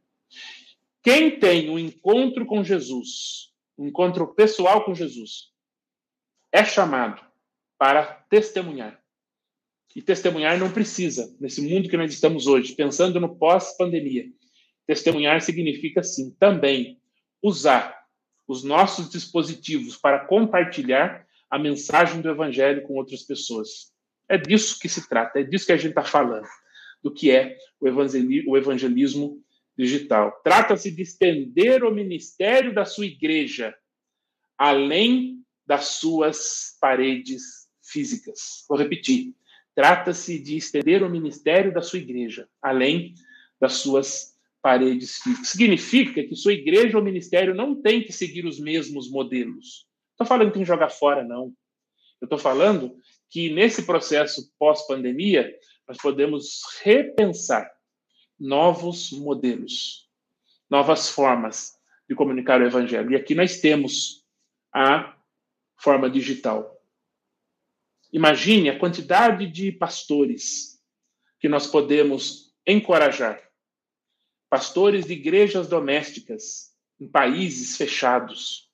[1.03, 3.50] Quem tem um encontro com Jesus,
[3.87, 5.51] encontro pessoal com Jesus,
[6.53, 7.24] é chamado
[7.78, 9.01] para testemunhar.
[9.95, 14.26] E testemunhar não precisa, nesse mundo que nós estamos hoje, pensando no pós-pandemia.
[14.87, 17.01] Testemunhar significa, sim, também
[17.43, 18.07] usar
[18.47, 23.93] os nossos dispositivos para compartilhar a mensagem do Evangelho com outras pessoas.
[24.28, 26.47] É disso que se trata, é disso que a gente está falando,
[27.03, 29.43] do que é o evangelismo
[29.81, 30.41] digital.
[30.45, 33.74] Trata-se de estender o ministério da sua igreja
[34.59, 37.43] além das suas paredes
[37.83, 38.64] físicas.
[38.68, 39.35] Vou repetir.
[39.74, 43.14] Trata-se de estender o ministério da sua igreja além
[43.59, 45.49] das suas paredes físicas.
[45.49, 49.87] Significa que sua igreja ou ministério não tem que seguir os mesmos modelos.
[50.12, 51.53] Estou falando que tem que jogar fora, não.
[52.20, 52.95] Eu estou falando
[53.31, 55.51] que nesse processo pós-pandemia,
[55.89, 57.70] nós podemos repensar
[58.41, 60.09] novos modelos,
[60.68, 61.78] novas formas
[62.09, 63.12] de comunicar o evangelho.
[63.12, 64.24] E aqui nós temos
[64.72, 65.14] a
[65.76, 66.80] forma digital.
[68.12, 70.82] Imagine a quantidade de pastores
[71.38, 73.41] que nós podemos encorajar.
[74.49, 78.70] Pastores de igrejas domésticas em países fechados,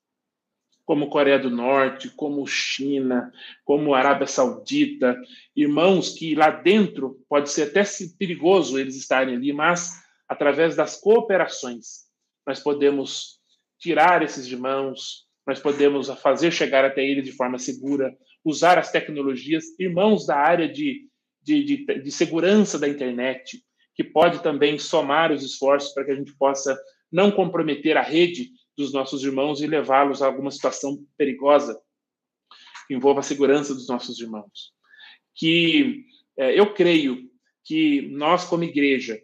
[0.86, 3.32] como Coreia do Norte, como China,
[3.64, 5.20] como Arábia Saudita,
[5.54, 7.82] irmãos que lá dentro pode ser até
[8.16, 9.90] perigoso eles estarem ali, mas
[10.28, 12.06] através das cooperações
[12.46, 13.40] nós podemos
[13.80, 19.64] tirar esses irmãos, nós podemos fazer chegar até eles de forma segura, usar as tecnologias,
[19.80, 21.08] irmãos da área de,
[21.42, 23.60] de, de, de segurança da internet,
[23.92, 26.78] que pode também somar os esforços para que a gente possa
[27.10, 31.80] não comprometer a rede dos nossos irmãos e levá-los a alguma situação perigosa
[32.86, 34.72] que envolva a segurança dos nossos irmãos.
[35.34, 36.04] Que
[36.36, 37.30] é, eu creio
[37.64, 39.20] que nós, como igreja,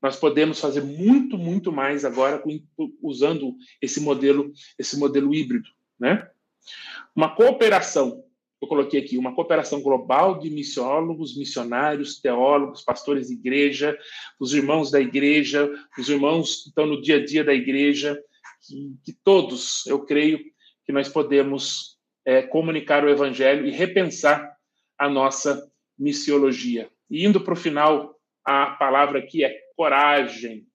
[0.00, 2.42] nós podemos fazer muito, muito mais agora
[3.02, 5.68] usando esse modelo, esse modelo híbrido,
[5.98, 6.28] né?
[7.14, 8.24] Uma cooperação,
[8.60, 13.98] eu coloquei aqui, uma cooperação global de missiólogos, missionários, teólogos, pastores de igreja,
[14.38, 18.20] os irmãos da igreja, os irmãos que estão no dia a dia da igreja,
[18.68, 20.38] que, que todos, eu creio,
[20.84, 24.54] que nós podemos é, comunicar o evangelho e repensar
[24.98, 26.90] a nossa missiologia.
[27.10, 28.14] E indo para o final,
[28.44, 30.66] a palavra aqui é coragem.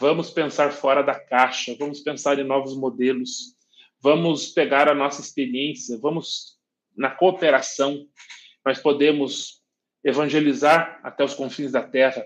[0.00, 3.56] Vamos pensar fora da caixa, vamos pensar em novos modelos,
[4.00, 6.56] vamos pegar a nossa experiência, vamos
[6.96, 8.06] na cooperação,
[8.64, 9.60] nós podemos
[10.04, 12.24] evangelizar até os confins da terra,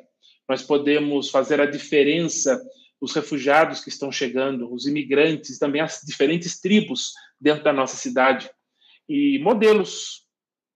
[0.49, 2.63] nós podemos fazer a diferença
[3.03, 8.49] os refugiados que estão chegando, os imigrantes, também as diferentes tribos dentro da nossa cidade.
[9.09, 10.25] E modelos,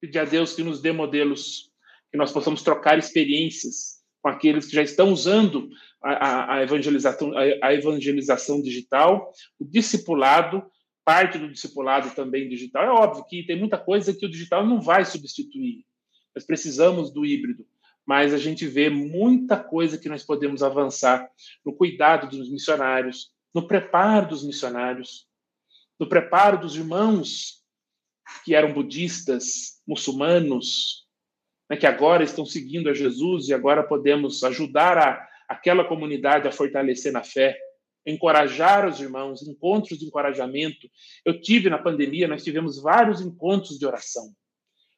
[0.00, 1.70] pedir a Deus que nos dê modelos,
[2.10, 5.68] que nós possamos trocar experiências com aqueles que já estão usando
[6.02, 10.64] a, a, evangelização, a, a evangelização digital, o discipulado,
[11.04, 12.82] parte do discipulado também digital.
[12.82, 15.84] É óbvio que tem muita coisa que o digital não vai substituir.
[16.34, 17.64] Nós precisamos do híbrido
[18.06, 21.28] mas a gente vê muita coisa que nós podemos avançar
[21.64, 25.26] no cuidado dos missionários, no preparo dos missionários,
[25.98, 27.64] no preparo dos irmãos
[28.44, 31.06] que eram budistas, muçulmanos,
[31.68, 36.52] né, que agora estão seguindo a Jesus e agora podemos ajudar a, aquela comunidade a
[36.52, 37.58] fortalecer na fé,
[38.04, 40.88] encorajar os irmãos, encontros de encorajamento.
[41.24, 44.32] Eu tive na pandemia, nós tivemos vários encontros de oração.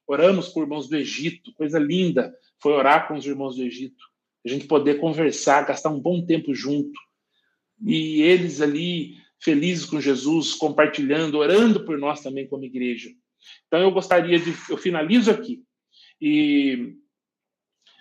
[0.06, 4.04] Oramos por irmãos do Egito, coisa linda foi orar com os irmãos do Egito,
[4.44, 6.98] a gente poder conversar, gastar um bom tempo junto.
[7.84, 13.10] E eles ali, felizes com Jesus, compartilhando, orando por nós também como igreja.
[13.66, 14.50] Então eu gostaria de.
[14.68, 15.62] Eu finalizo aqui.
[16.20, 16.96] E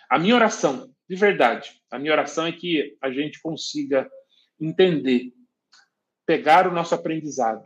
[0.10, 4.10] a minha oração, de verdade, a minha oração é que a gente consiga
[4.60, 5.32] entender,
[6.26, 7.64] pegar o nosso aprendizado,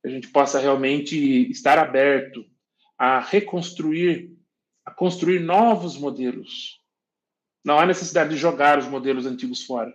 [0.00, 1.16] que a gente possa realmente
[1.50, 2.44] estar aberto
[2.96, 4.33] a reconstruir
[4.84, 6.80] a construir novos modelos.
[7.64, 9.94] Não há necessidade de jogar os modelos antigos fora,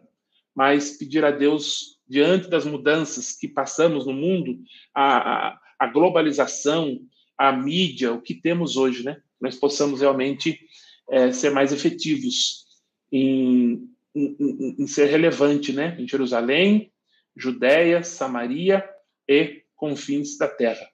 [0.55, 4.59] mas pedir a Deus, diante das mudanças que passamos no mundo,
[4.93, 6.99] a, a, a globalização,
[7.37, 9.21] a mídia, o que temos hoje, né?
[9.39, 10.59] Nós possamos realmente
[11.09, 12.65] é, ser mais efetivos
[13.11, 15.95] em, em, em, ser relevante, né?
[15.99, 16.91] Em Jerusalém,
[17.37, 18.87] Judéia, Samaria
[19.27, 20.89] e confins da terra.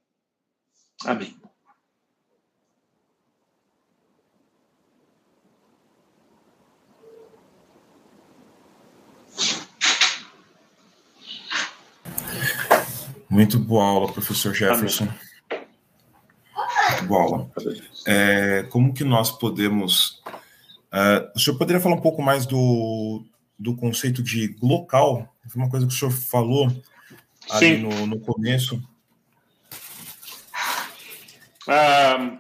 [1.06, 1.36] Amém.
[13.36, 15.10] Muito boa aula, professor Jefferson.
[15.52, 17.52] Muito boa aula.
[18.08, 20.24] É, como que nós podemos.
[20.88, 23.26] Uh, o senhor poderia falar um pouco mais do,
[23.60, 25.36] do conceito de local?
[25.50, 26.72] Foi uma coisa que o senhor falou
[27.50, 28.82] ali no, no, começo.
[31.68, 32.40] Ah,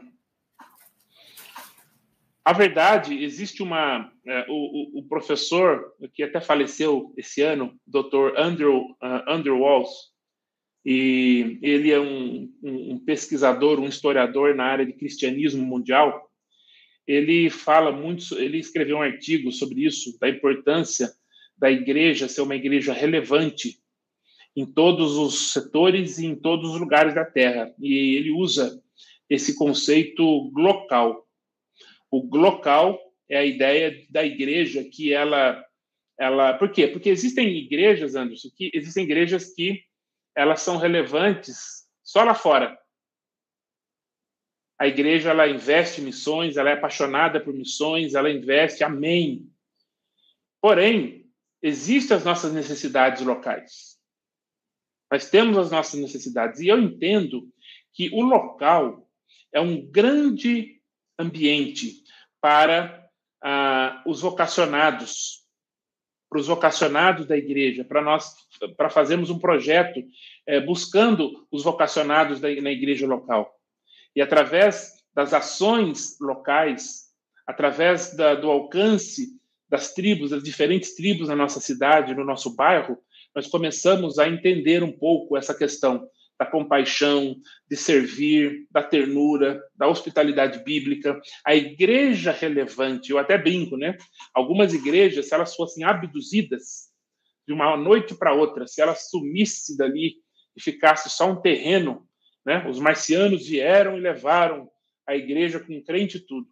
[2.45, 4.09] a verdade, existe uma.
[4.25, 8.37] Uh, o, o, professor, que até faleceu esse ano, Dr.
[8.37, 10.14] Andrew, uh, Andrew Walls,
[10.85, 16.29] e ele é um, um, pesquisador, um historiador na área de cristianismo mundial.
[17.07, 21.11] Ele fala muito, ele escreveu um artigo sobre isso, da importância
[21.57, 23.79] da igreja ser uma igreja relevante
[24.55, 27.73] em todos os setores e em todos os lugares da Terra.
[27.79, 28.81] E ele usa
[29.29, 31.25] esse conceito local.
[32.11, 35.63] O local é a ideia da igreja que ela
[36.17, 36.87] ela, por quê?
[36.87, 39.83] Porque existem igrejas, Anderson, que existem igrejas que
[40.35, 42.77] elas são relevantes só lá fora.
[44.77, 49.49] A igreja ela investe em missões, ela é apaixonada por missões, ela investe, amém.
[50.61, 51.31] Porém,
[51.61, 53.97] existem as nossas necessidades locais.
[55.09, 57.49] Nós temos as nossas necessidades e eu entendo
[57.93, 59.09] que o local
[59.53, 60.81] é um grande
[61.17, 62.03] ambiente
[62.41, 63.09] para
[63.41, 65.45] ah, os vocacionados,
[66.29, 68.44] para os vocacionados da igreja, para nós,
[68.75, 70.01] para fazermos um projeto
[70.45, 73.53] é, buscando os vocacionados da, na igreja local.
[74.15, 77.05] E através das ações locais,
[77.47, 79.29] através da, do alcance
[79.69, 82.97] das tribos, das diferentes tribos na nossa cidade, no nosso bairro,
[83.33, 87.35] nós começamos a entender um pouco essa questão da compaixão,
[87.69, 93.11] de servir, da ternura, da hospitalidade bíblica, a igreja relevante.
[93.11, 93.97] Eu até brinco, né?
[94.33, 96.93] Algumas igrejas, se elas fossem abduzidas
[97.47, 100.15] de uma noite para outra, se elas sumissem dali
[100.55, 102.07] e ficasse só um terreno,
[102.45, 102.67] né?
[102.67, 104.69] Os marcianos vieram e levaram
[105.07, 106.47] a igreja com crente e tudo.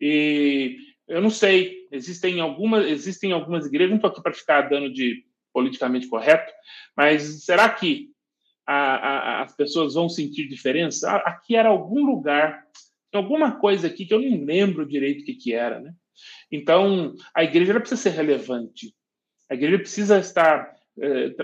[0.00, 0.76] E
[1.06, 5.24] eu não sei, existem algumas, existem algumas igrejas, não estou aqui para ficar dando de
[5.52, 6.52] politicamente correto,
[6.96, 8.10] mas será que
[8.68, 11.10] a, a, as pessoas vão sentir diferença.
[11.16, 12.62] Aqui era algum lugar,
[13.14, 15.94] alguma coisa aqui que eu não lembro direito o que, que era, né?
[16.52, 18.94] Então, a igreja precisa ser relevante.
[19.50, 21.34] A igreja precisa estar eh,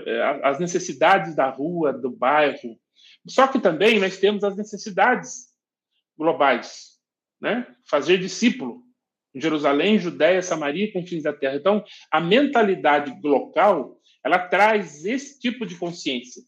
[0.43, 2.77] as necessidades da rua, do bairro.
[3.27, 5.47] Só que também nós temos as necessidades
[6.17, 6.99] globais,
[7.41, 7.67] né?
[7.89, 8.83] Fazer discípulo
[9.33, 11.55] em Jerusalém, Judéia, Samaria confins da terra.
[11.55, 16.41] Então, a mentalidade local, ela traz esse tipo de consciência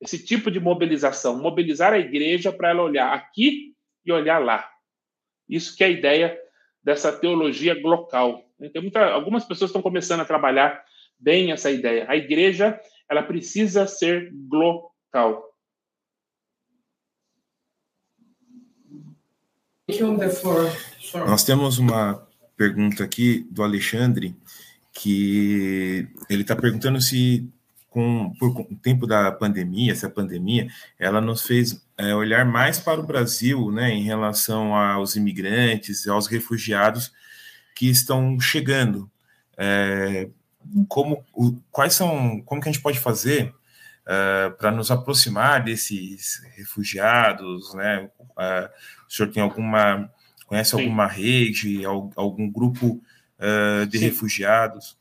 [0.00, 3.74] esse tipo de mobilização, mobilizar a igreja para ela olhar aqui
[4.04, 4.68] e olhar lá.
[5.48, 6.40] Isso que é a ideia
[6.82, 8.49] dessa teologia local.
[8.68, 10.84] Tem muita, algumas pessoas estão começando a trabalhar
[11.18, 12.04] bem essa ideia.
[12.08, 15.48] A igreja ela precisa ser local.
[21.26, 24.36] Nós temos uma pergunta aqui do Alexandre
[24.92, 27.48] que ele está perguntando se
[27.88, 33.00] com por o tempo da pandemia, essa pandemia, ela nos fez é, olhar mais para
[33.00, 37.12] o Brasil, né, em relação aos imigrantes, aos refugiados
[37.74, 39.10] que estão chegando.
[39.56, 40.28] É,
[40.88, 43.54] como, o, quais são, como que a gente pode fazer
[44.06, 48.10] é, para nos aproximar desses refugiados, né?
[48.38, 48.70] É,
[49.06, 50.12] o senhor tem alguma,
[50.46, 50.82] conhece Sim.
[50.82, 53.02] alguma rede, algum grupo
[53.38, 54.04] é, de Sim.
[54.04, 54.98] refugiados?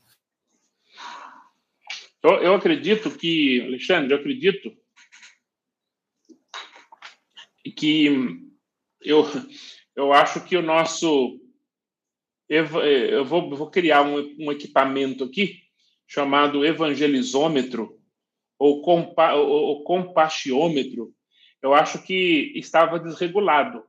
[2.21, 4.75] Eu, eu acredito que, Alexandre, eu acredito
[7.75, 8.49] que
[9.01, 9.25] eu,
[9.95, 11.38] eu acho que o nosso.
[12.49, 15.61] Eu vou, vou criar um, um equipamento aqui
[16.07, 17.99] chamado evangelizômetro
[18.57, 21.13] ou, compa, ou, ou.
[21.61, 23.83] Eu acho que estava desregulado.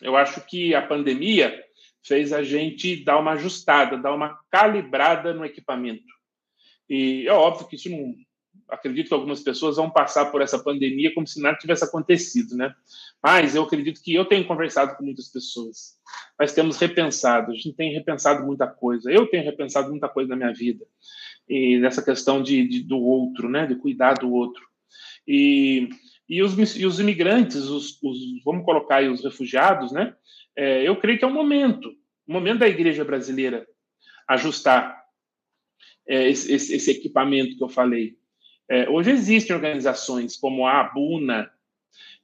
[0.00, 1.64] Eu acho que a pandemia
[2.02, 6.02] fez a gente dar uma ajustada, dar uma calibrada no equipamento.
[6.88, 8.14] E é óbvio que isso não.
[8.68, 12.74] Acredito que algumas pessoas vão passar por essa pandemia como se nada tivesse acontecido, né?
[13.22, 15.96] Mas eu acredito que eu tenho conversado com muitas pessoas.
[16.38, 19.10] Nós temos repensado, a gente tem repensado muita coisa.
[19.10, 20.84] Eu tenho repensado muita coisa na minha vida.
[21.48, 23.66] E nessa questão de, de do outro, né?
[23.66, 24.62] De cuidar do outro.
[25.26, 25.88] E
[26.28, 30.14] E os, e os imigrantes, os, os, vamos colocar aí os refugiados, né?
[30.54, 31.88] É, eu creio que é o momento,
[32.26, 33.66] o momento da igreja brasileira
[34.28, 35.02] ajustar
[36.06, 38.17] é, esse, esse, equipamento que eu falei.
[38.70, 41.50] É, hoje existem organizações como a Abuna,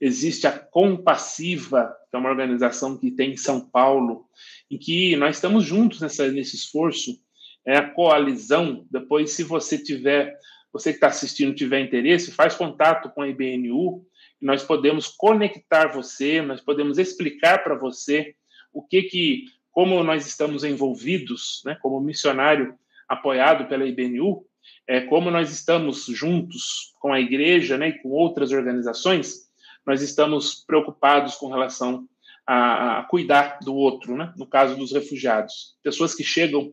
[0.01, 4.29] existe a Compassiva, que é uma organização que tem em São Paulo,
[4.71, 7.19] em que nós estamos juntos nessa, nesse esforço,
[7.65, 8.87] é a coalizão.
[8.91, 10.37] Depois, se você tiver,
[10.71, 14.05] você que está assistindo tiver interesse, faz contato com a IBNU,
[14.43, 18.35] e nós podemos conectar você, nós podemos explicar para você
[18.73, 22.75] o que que, como nós estamos envolvidos, né, como missionário
[23.09, 24.45] apoiado pela IBNU,
[24.87, 29.51] é, como nós estamos juntos com a igreja né, e com outras organizações,
[29.87, 32.09] nós estamos preocupados com relação
[32.47, 34.33] a, a cuidar do outro, né?
[34.37, 35.77] no caso dos refugiados.
[35.83, 36.73] Pessoas que chegam,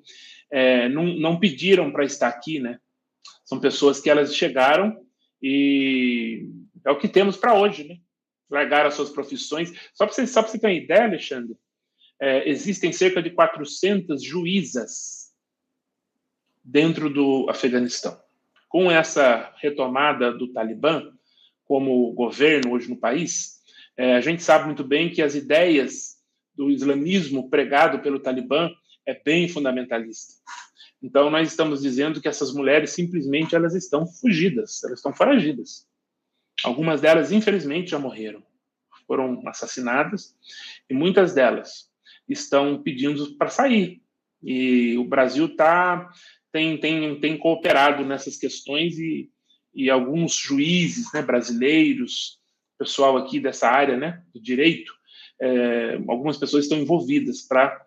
[0.52, 2.80] é, não, não pediram para estar aqui, né?
[3.46, 4.98] São pessoas que elas chegaram
[5.42, 6.48] e
[6.86, 7.98] é o que temos para hoje, né?
[8.50, 9.72] Largaram as suas profissões.
[9.94, 11.56] Só para você, só você ter uma ideia, Alexandre,
[12.22, 15.21] é, existem cerca de 400 juízas
[16.64, 18.20] dentro do Afeganistão.
[18.70, 21.12] Com essa retomada do Talibã,
[21.66, 23.62] como governo hoje no país,
[23.98, 26.18] é, a gente sabe muito bem que as ideias
[26.56, 28.70] do islamismo pregado pelo Talibã
[29.06, 30.34] é bem fundamentalista.
[31.02, 35.88] Então nós estamos dizendo que essas mulheres simplesmente elas estão fugidas, elas estão foragidas.
[36.64, 38.44] Algumas delas infelizmente já morreram,
[39.08, 40.36] foram assassinadas
[40.90, 41.90] e muitas delas
[42.30, 44.02] estão pedindo para sair.
[44.44, 46.10] E o Brasil tá
[46.52, 49.30] tem, tem, tem cooperado nessas questões e
[49.74, 52.40] e alguns juízes né, brasileiros,
[52.78, 54.94] pessoal aqui dessa área né, do direito,
[55.40, 57.80] é, algumas pessoas estão envolvidas para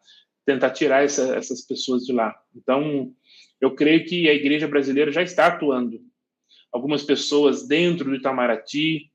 [0.47, 2.35] tentar tirar essa, essas pessoas de lá.
[2.55, 3.13] Então,
[3.61, 6.01] eu creio que a igreja brasileira já está atuando.
[6.73, 9.11] Algumas pessoas dentro do Itamaraty,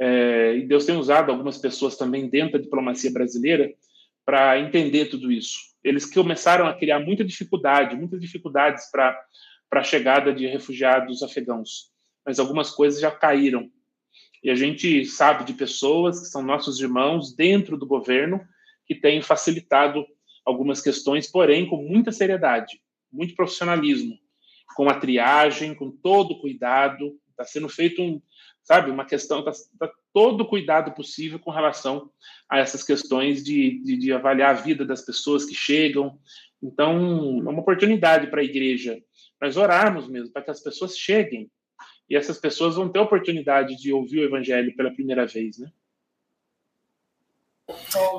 [0.00, 3.72] é, e Deus tem usado algumas pessoas também dentro da diplomacia brasileira
[4.24, 5.58] para entender tudo isso.
[5.88, 9.18] Eles começaram a criar muita dificuldade, muitas dificuldades para
[9.72, 11.90] a chegada de refugiados afegãos
[12.28, 13.70] mas algumas coisas já caíram.
[14.44, 18.46] E a gente sabe de pessoas que são nossos irmãos dentro do governo
[18.84, 20.06] que têm facilitado
[20.44, 24.14] algumas questões, porém com muita seriedade, muito profissionalismo,
[24.76, 27.18] com a triagem, com todo o cuidado.
[27.30, 28.20] Está sendo feito um,
[28.68, 32.10] sabe, uma questão, está tá todo o cuidado possível com relação
[32.46, 36.18] a essas questões de, de, de avaliar a vida das pessoas que chegam.
[36.62, 36.92] Então,
[37.46, 39.00] é uma oportunidade para a igreja,
[39.40, 41.50] nós orarmos mesmo, para que as pessoas cheguem,
[42.10, 45.70] e essas pessoas vão ter a oportunidade de ouvir o evangelho pela primeira vez, né?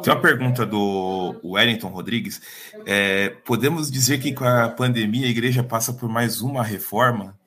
[0.04, 2.42] Tem uma pergunta do Wellington Rodrigues.
[2.88, 7.38] É, podemos dizer que com a pandemia a igreja passa por mais uma reforma?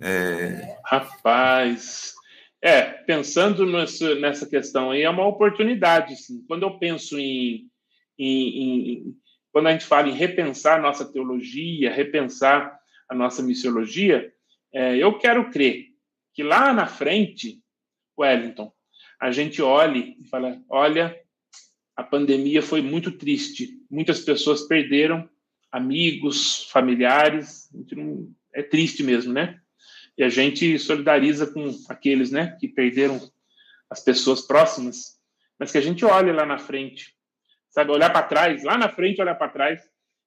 [0.00, 0.76] É...
[0.84, 2.17] Rapaz,
[2.62, 6.14] é, pensando nessa, nessa questão aí, é uma oportunidade.
[6.46, 7.68] Quando eu penso em,
[8.18, 9.16] em, em,
[9.52, 12.78] Quando a gente fala em repensar nossa teologia, repensar
[13.08, 14.32] a nossa missiologia,
[14.72, 15.88] é, eu quero crer
[16.34, 17.60] que lá na frente,
[18.18, 18.72] Wellington,
[19.20, 21.18] a gente olhe e fala: olha,
[21.96, 25.28] a pandemia foi muito triste, muitas pessoas perderam
[25.70, 27.68] amigos, familiares,
[28.54, 29.60] é triste mesmo, né?
[30.18, 33.20] E a gente solidariza com aqueles, né, que perderam
[33.88, 35.16] as pessoas próximas,
[35.58, 37.14] mas que a gente olhe lá na frente,
[37.70, 39.80] sabe, olhar para trás, lá na frente olhar para trás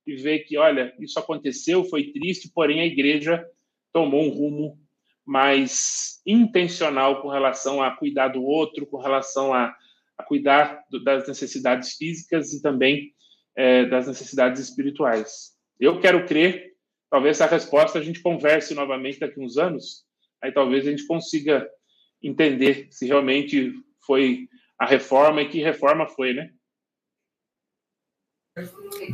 [0.08, 3.46] e ver que, olha, isso aconteceu, foi triste, porém a igreja
[3.92, 4.80] tomou um rumo
[5.26, 9.76] mais intencional com relação a cuidar do outro, com relação a,
[10.18, 13.14] a cuidar do, das necessidades físicas e também
[13.56, 15.52] é, das necessidades espirituais.
[15.80, 16.71] Eu quero crer,
[17.12, 20.06] talvez essa resposta a gente converse novamente daqui a uns anos,
[20.42, 21.70] aí talvez a gente consiga
[22.24, 24.48] entender se realmente foi
[24.80, 26.50] a reforma e que reforma foi, né?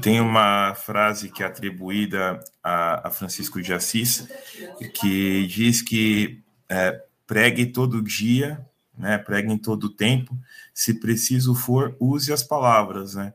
[0.01, 4.27] Tem uma frase que é atribuída a, a Francisco de Assis,
[4.93, 8.65] que diz que é, pregue todo dia,
[8.97, 10.35] né, pregue em todo tempo,
[10.73, 13.33] se preciso for, use as palavras, né?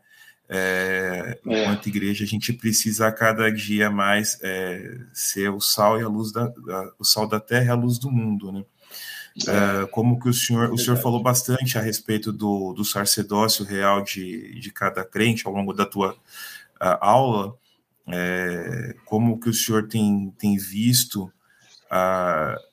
[0.49, 1.61] É, é.
[1.61, 6.09] Enquanto igreja, a gente precisa a cada dia mais é, ser o sal e a
[6.09, 6.53] luz da,
[6.99, 8.64] o sal da terra e a luz do mundo, né?
[9.34, 14.03] Uh, como que o senhor, o senhor falou bastante a respeito do, do sacerdócio real
[14.03, 16.14] de, de cada crente ao longo da tua
[17.01, 17.57] aula,
[18.09, 21.32] é, como que o senhor tem, tem visto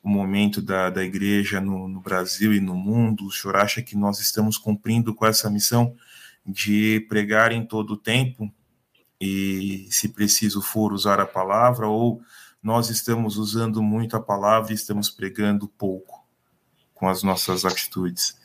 [0.01, 3.26] o momento da, da igreja no, no, Brasil e no mundo?
[3.26, 5.95] O senhor acha que nós estamos cumprindo com essa missão
[6.52, 8.54] de pregar em todo o tempo
[9.20, 12.22] e, se preciso for, usar a palavra, ou
[12.62, 16.20] nós estamos usando muito a palavra e estamos pregando pouco?
[17.00, 18.38] com as nossas atitudes?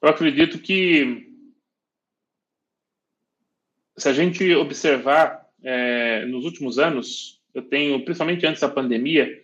[0.00, 1.28] Eu acredito que
[3.98, 9.42] se a gente observar é, nos últimos anos, eu tenho, principalmente antes da pandemia,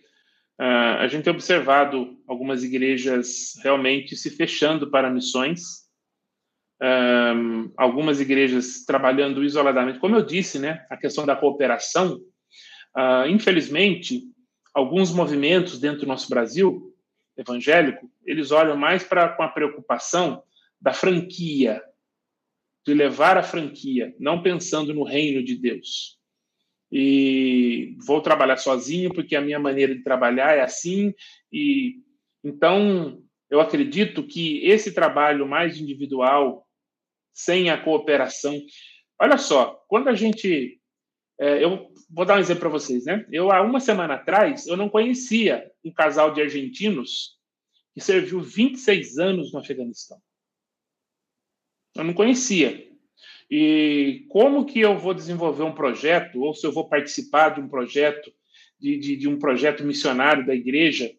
[0.59, 5.88] uh, a gente tem observado algumas igrejas realmente se fechando para missões,
[6.81, 9.99] um, algumas igrejas trabalhando isoladamente.
[9.99, 12.21] Como eu disse, né, a questão da cooperação,
[12.97, 14.23] uh, infelizmente,
[14.73, 16.93] alguns movimentos dentro do nosso Brasil
[17.37, 20.43] evangélico, eles olham mais para com a preocupação
[20.79, 21.81] da franquia,
[22.85, 26.17] de levar a franquia, não pensando no reino de Deus.
[26.91, 31.13] E vou trabalhar sozinho porque a minha maneira de trabalhar é assim
[31.51, 31.97] e
[32.43, 36.67] então eu acredito que esse trabalho mais individual,
[37.39, 38.59] sem a cooperação.
[39.19, 40.77] Olha só, quando a gente.
[41.39, 43.25] É, eu vou dar um exemplo para vocês, né?
[43.31, 47.37] Eu, há uma semana atrás, eu não conhecia um casal de argentinos
[47.93, 50.17] que serviu 26 anos no Afeganistão.
[51.95, 52.85] Eu não conhecia.
[53.49, 57.69] E como que eu vou desenvolver um projeto, ou se eu vou participar de um
[57.69, 58.29] projeto,
[58.77, 61.09] de, de, de um projeto missionário da igreja,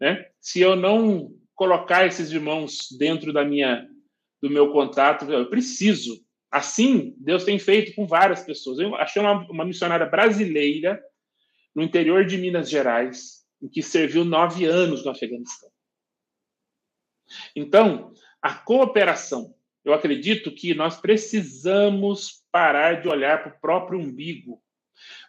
[0.00, 0.24] né?
[0.40, 3.88] se eu não colocar esses irmãos dentro da minha
[4.44, 6.22] do meu contato, eu preciso.
[6.50, 8.78] Assim, Deus tem feito com várias pessoas.
[8.78, 11.02] Eu achei uma, uma missionária brasileira
[11.74, 15.70] no interior de Minas Gerais, em que serviu nove anos no Afeganistão.
[17.56, 19.54] Então, a cooperação.
[19.82, 24.62] Eu acredito que nós precisamos parar de olhar para o próprio umbigo.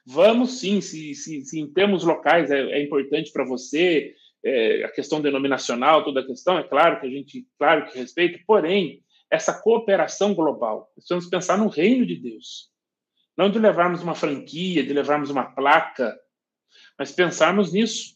[0.06, 4.14] Vamos sim, se, se, se em termos locais é, é importante para você,
[4.44, 8.40] é, a questão denominacional, toda a questão, é claro que a gente, claro que respeita,
[8.46, 10.92] porém, essa cooperação global.
[10.96, 12.70] Precisamos pensar no reino de Deus.
[13.38, 16.18] Não de levarmos uma franquia, de levarmos uma placa,
[16.98, 18.16] mas pensarmos nisso.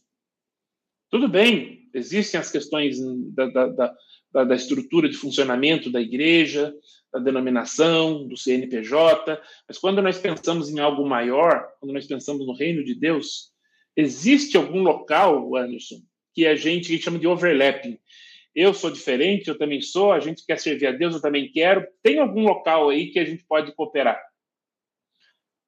[1.09, 2.97] Tudo bem, existem as questões
[3.33, 3.95] da, da,
[4.31, 6.73] da, da estrutura de funcionamento da igreja,
[7.11, 12.55] da denominação, do CNPJ, mas quando nós pensamos em algo maior, quando nós pensamos no
[12.55, 13.51] reino de Deus,
[13.95, 16.01] existe algum local, Anderson,
[16.33, 17.99] que a gente chama de overlapping,
[18.55, 21.87] eu sou diferente, eu também sou, a gente quer servir a Deus, eu também quero.
[22.01, 24.19] Tem algum local aí que a gente pode cooperar?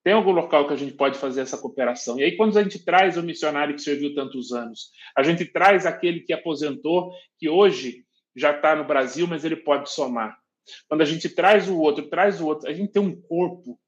[0.03, 2.19] Tem algum local que a gente pode fazer essa cooperação?
[2.19, 5.85] E aí, quando a gente traz o missionário que serviu tantos anos, a gente traz
[5.85, 8.03] aquele que aposentou, que hoje
[8.35, 10.35] já está no Brasil, mas ele pode somar.
[10.87, 13.79] Quando a gente traz o outro, traz o outro, a gente tem um corpo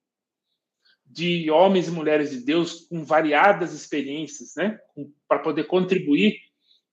[1.05, 4.79] de homens e mulheres de Deus com variadas experiências, né,
[5.27, 6.37] para poder contribuir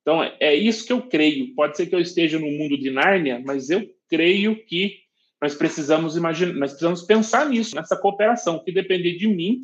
[0.03, 1.55] então, é isso que eu creio.
[1.55, 4.99] Pode ser que eu esteja no mundo de Nárnia, mas eu creio que
[5.41, 9.63] nós precisamos imaginar, nós precisamos pensar nisso, nessa cooperação, que depender de mim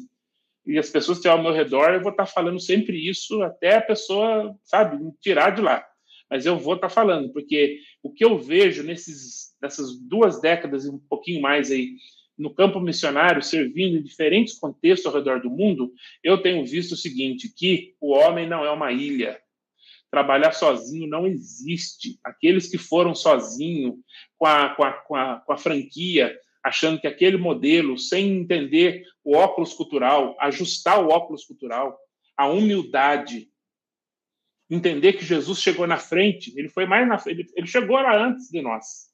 [0.66, 3.76] e as pessoas que estão ao meu redor, eu vou estar falando sempre isso até
[3.76, 5.84] a pessoa, sabe, me tirar de lá.
[6.28, 10.90] Mas eu vou estar falando, porque o que eu vejo nesses, nessas duas décadas e
[10.90, 11.90] um pouquinho mais aí
[12.36, 16.96] no campo missionário, servindo em diferentes contextos ao redor do mundo, eu tenho visto o
[16.96, 19.40] seguinte, que o homem não é uma ilha,
[20.16, 22.18] Trabalhar sozinho não existe.
[22.24, 23.98] Aqueles que foram sozinho,
[24.38, 29.04] com a, com a, com a, com a franquia, achando que aquele modelo, sem entender
[29.22, 31.98] o óculos cultural, ajustar o óculos cultural,
[32.34, 33.50] a humildade,
[34.70, 38.48] entender que Jesus chegou na frente, ele foi mais na frente, ele chegou lá antes
[38.48, 39.10] de nós.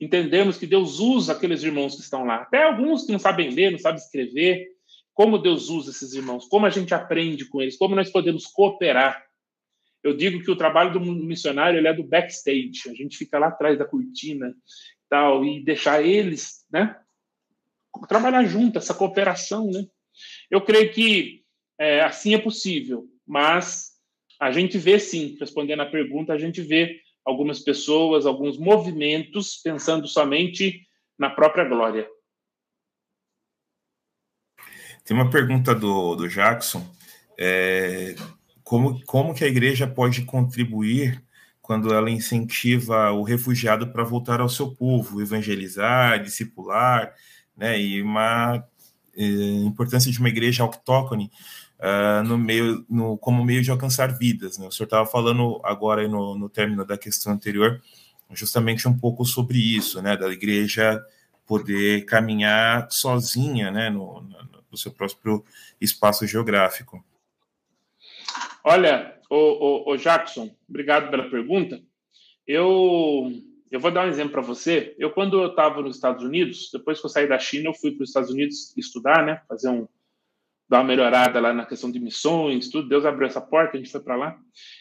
[0.00, 3.72] Entendemos que Deus usa aqueles irmãos que estão lá, até alguns que não sabem ler,
[3.72, 4.68] não sabem escrever,
[5.12, 9.28] como Deus usa esses irmãos, como a gente aprende com eles, como nós podemos cooperar.
[10.02, 12.88] Eu digo que o trabalho do missionário ele é do backstage.
[12.88, 14.54] A gente fica lá atrás da cortina
[15.08, 16.96] tal e deixar eles, né,
[18.08, 19.84] trabalhar junto, essa cooperação, né?
[20.50, 21.44] Eu creio que
[21.78, 23.90] é, assim é possível, mas
[24.38, 30.06] a gente vê sim, respondendo à pergunta, a gente vê algumas pessoas, alguns movimentos pensando
[30.06, 30.86] somente
[31.18, 32.08] na própria glória.
[35.04, 36.86] Tem uma pergunta do, do Jackson.
[37.38, 38.14] É,
[38.70, 41.20] como, como que a igreja pode contribuir
[41.60, 47.12] quando ela incentiva o refugiado para voltar ao seu povo, evangelizar, discipular,
[47.56, 48.64] né, e uma
[49.16, 51.32] é, importância de uma igreja autóctone
[51.80, 54.56] uh, no meio, no, como meio de alcançar vidas.
[54.56, 54.68] Né?
[54.68, 57.82] O senhor estava falando agora no, no término da questão anterior,
[58.30, 61.04] justamente um pouco sobre isso, né, da igreja
[61.44, 64.36] poder caminhar sozinha, né, no, no,
[64.70, 65.44] no seu próprio
[65.80, 67.04] espaço geográfico.
[68.64, 71.80] Olha, o, Jackson, obrigado pela pergunta.
[72.46, 73.32] Eu,
[73.70, 74.94] eu vou dar um exemplo para você.
[74.98, 77.92] Eu, quando eu estava nos Estados Unidos, depois que eu saí da China, eu fui
[77.92, 79.40] para os Estados Unidos estudar, né?
[79.48, 79.86] Fazer um,
[80.68, 82.88] dar uma melhorada lá na questão de missões, tudo.
[82.88, 84.38] Deus abriu essa porta, a gente foi para lá.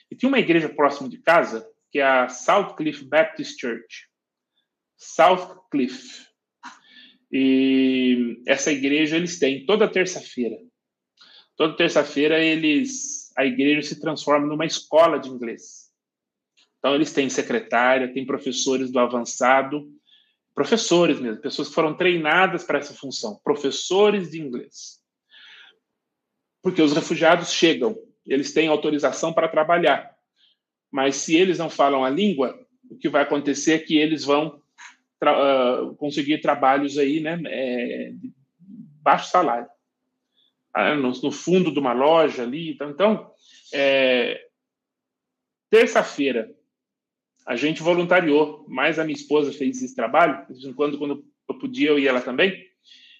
[0.09, 4.07] E tinha uma igreja próxima de casa que é a South Cliff Baptist Church.
[4.95, 6.27] South Cliff.
[7.31, 10.57] E essa igreja eles têm toda terça-feira.
[11.55, 15.89] Toda terça-feira eles a igreja se transforma numa escola de inglês.
[16.77, 19.89] Então eles têm secretária, tem professores do avançado,
[20.53, 24.99] professores mesmo, pessoas que foram treinadas para essa função, professores de inglês.
[26.61, 30.13] Porque os refugiados chegam, eles têm autorização para trabalhar.
[30.91, 32.59] Mas se eles não falam a língua,
[32.91, 34.61] o que vai acontecer é que eles vão
[35.17, 38.33] tra uh, conseguir trabalhos aí, né, é, de
[39.01, 39.69] baixo salário.
[40.73, 42.71] Ah, no, fundo de uma loja ali.
[42.71, 43.31] Então, então
[43.73, 44.39] é,
[45.69, 46.49] terça-feira,
[47.45, 51.25] a gente voluntariou, mais a minha esposa fez esse trabalho, de vez em quando, quando
[51.47, 52.67] eu podia, eu ia lá também.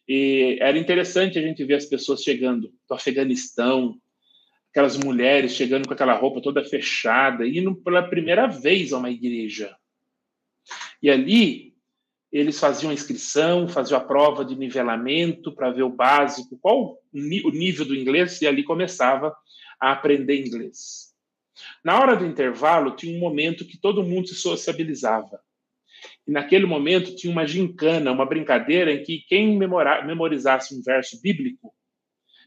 [0.08, 4.00] E era interessante a gente ver as pessoas chegando do Afeganistão,
[4.72, 9.76] aquelas mulheres chegando com aquela roupa toda fechada, indo pela primeira vez a uma igreja.
[11.02, 11.69] E ali
[12.32, 17.52] eles faziam a inscrição, faziam a prova de nivelamento para ver o básico, qual o
[17.52, 19.36] nível do inglês, e ali começava
[19.80, 21.10] a aprender inglês.
[21.84, 25.40] Na hora do intervalo, tinha um momento que todo mundo se sociabilizava.
[26.28, 31.74] E naquele momento tinha uma gincana, uma brincadeira em que quem memorizasse um verso bíblico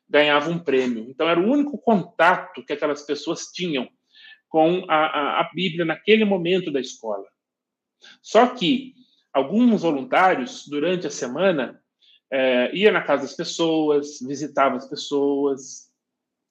[0.09, 1.11] ganhava um prêmio.
[1.11, 3.89] Então era o único contato que aquelas pessoas tinham
[4.49, 7.26] com a, a, a Bíblia naquele momento da escola.
[8.20, 8.95] Só que
[9.33, 11.80] alguns voluntários, durante a semana,
[12.30, 15.91] é, ia na casa das pessoas, visitava as pessoas,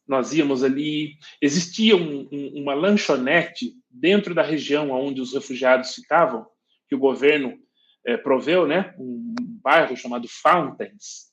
[0.08, 1.18] nós íamos ali.
[1.42, 6.46] Existia um, um, uma lanchonete dentro da região onde os refugiados ficavam,
[6.88, 7.58] que o governo
[8.06, 8.94] é, proveu, né?
[8.98, 11.32] um bairro chamado Fountains,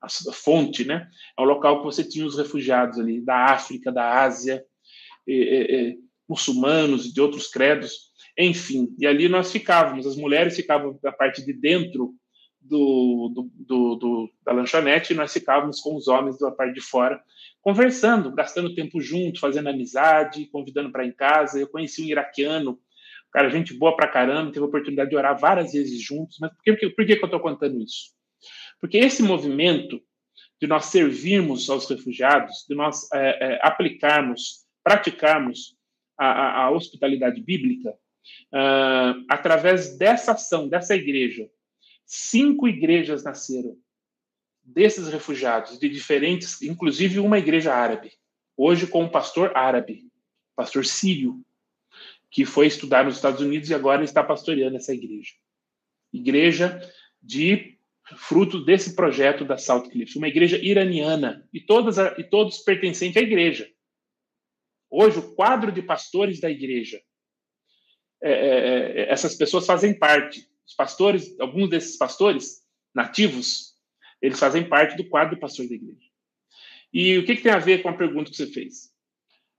[0.00, 1.08] a fonte, né?
[1.38, 4.62] É um local que você tinha os refugiados ali da África, da Ásia,
[6.28, 11.44] muçulmanos e de outros credos enfim, e ali nós ficávamos, as mulheres ficavam da parte
[11.44, 12.14] de dentro
[12.60, 16.80] do, do, do, do, da lanchonete e nós ficávamos com os homens da parte de
[16.80, 17.22] fora,
[17.60, 21.60] conversando, gastando tempo junto, fazendo amizade, convidando para em casa.
[21.60, 22.78] Eu conheci um iraquiano,
[23.30, 26.38] cara, gente boa pra caramba, teve a oportunidade de orar várias vezes juntos.
[26.40, 28.14] Mas por que, por que, que eu estou contando isso?
[28.80, 30.00] Porque esse movimento
[30.60, 33.18] de nós servirmos aos refugiados, de nós é,
[33.54, 35.76] é, aplicarmos, praticarmos
[36.18, 37.94] a, a, a hospitalidade bíblica,
[38.52, 41.48] Uh, através dessa ação, dessa igreja,
[42.06, 43.76] cinco igrejas nasceram
[44.62, 48.12] desses refugiados, de diferentes, inclusive uma igreja árabe,
[48.56, 50.10] hoje com um pastor árabe,
[50.56, 51.44] pastor sírio,
[52.30, 55.32] que foi estudar nos Estados Unidos e agora está pastoreando essa igreja.
[56.12, 56.80] Igreja
[57.22, 57.78] de
[58.16, 63.20] fruto desse projeto da South Cliff, uma igreja iraniana, e, todas, e todos pertencentes à
[63.20, 63.70] igreja.
[64.90, 67.00] Hoje, o quadro de pastores da igreja
[68.26, 70.48] é, é, é, essas pessoas fazem parte.
[70.66, 72.62] Os pastores, alguns desses pastores
[72.94, 73.74] nativos,
[74.22, 76.08] eles fazem parte do quadro de pastor da igreja.
[76.90, 78.86] E o que, que tem a ver com a pergunta que você fez?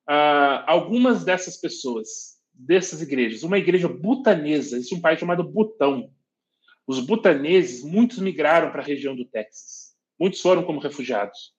[0.10, 6.12] Uh, algumas dessas pessoas, dessas igrejas, uma igreja butanesa, existe um país chamado Butão.
[6.88, 9.96] Os butaneses, muitos migraram para a região do Texas.
[10.20, 11.54] Muitos foram como refugiados.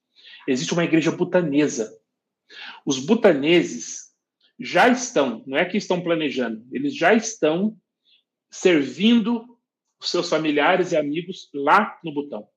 [0.48, 1.96] Existe uma igreja butanesa.
[2.84, 4.05] Os butaneses
[4.58, 7.76] já estão, não é que estão planejando, eles já estão
[8.50, 9.58] servindo
[10.00, 12.48] os seus familiares e amigos lá no botão.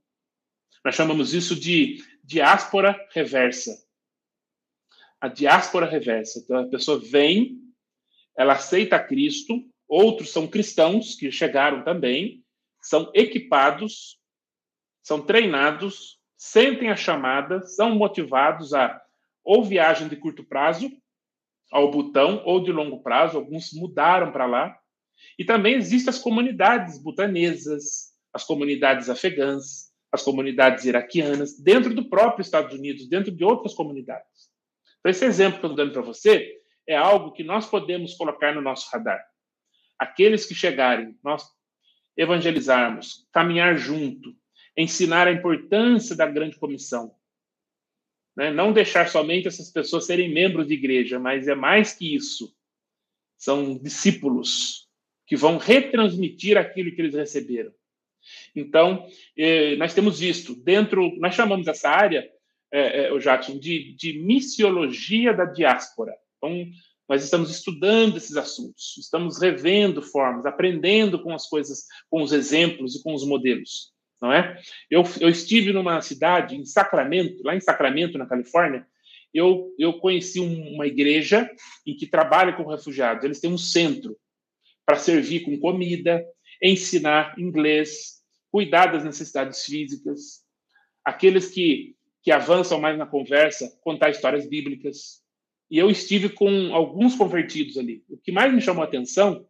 [0.84, 3.72] Nós chamamos isso de diáspora reversa.
[5.20, 6.40] A diáspora reversa.
[6.40, 7.60] Então, a pessoa vem,
[8.38, 12.44] ela aceita Cristo, outros são cristãos que chegaram também,
[12.82, 14.18] são equipados,
[15.04, 19.02] são treinados, sentem a chamada, são motivados a
[19.44, 20.90] ou viagem de curto prazo,
[21.72, 24.78] ao Butão ou de longo prazo, alguns mudaram para lá.
[25.38, 32.42] E também existem as comunidades butanesas, as comunidades afegãs, as comunidades iraquianas, dentro do próprio
[32.42, 34.50] Estados Unidos, dentro de outras comunidades.
[35.00, 36.58] Então, esse exemplo que eu estou dando para você
[36.88, 39.24] é algo que nós podemos colocar no nosso radar.
[39.98, 41.44] Aqueles que chegarem, nós
[42.18, 44.34] evangelizarmos, caminhar junto,
[44.76, 47.14] ensinar a importância da grande comissão,
[48.36, 48.52] né?
[48.52, 52.54] Não deixar somente essas pessoas serem membros de igreja, mas é mais que isso.
[53.38, 54.88] São discípulos
[55.26, 57.72] que vão retransmitir aquilo que eles receberam.
[58.56, 59.08] Então,
[59.38, 62.30] eh, nós temos visto dentro, nós chamamos essa área,
[62.72, 66.14] eh, o Jackson, de, de missiologia da diáspora.
[66.38, 66.68] Então,
[67.08, 72.96] nós estamos estudando esses assuntos, estamos revendo formas, aprendendo com as coisas, com os exemplos
[72.96, 73.92] e com os modelos
[74.22, 74.60] não é?
[74.90, 78.86] Eu, eu estive numa cidade, em Sacramento, lá em Sacramento, na Califórnia,
[79.34, 81.50] eu, eu conheci uma igreja
[81.86, 83.24] em que trabalha com refugiados.
[83.24, 84.18] Eles têm um centro
[84.86, 86.26] para servir com comida,
[86.62, 90.44] ensinar inglês, cuidar das necessidades físicas.
[91.06, 95.24] Aqueles que, que avançam mais na conversa, contar histórias bíblicas.
[95.70, 98.04] E eu estive com alguns convertidos ali.
[98.10, 99.46] O que mais me chamou a atenção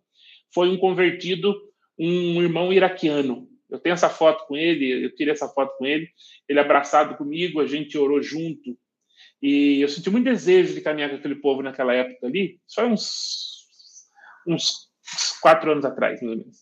[0.54, 1.56] foi um convertido,
[1.98, 3.49] um irmão iraquiano.
[3.70, 6.10] Eu tenho essa foto com ele, eu tirei essa foto com ele,
[6.48, 8.78] ele abraçado comigo, a gente orou junto.
[9.42, 13.68] E eu senti muito desejo de caminhar com aquele povo naquela época ali, só uns,
[14.48, 14.90] uns
[15.42, 16.58] quatro anos atrás, mais ou menos.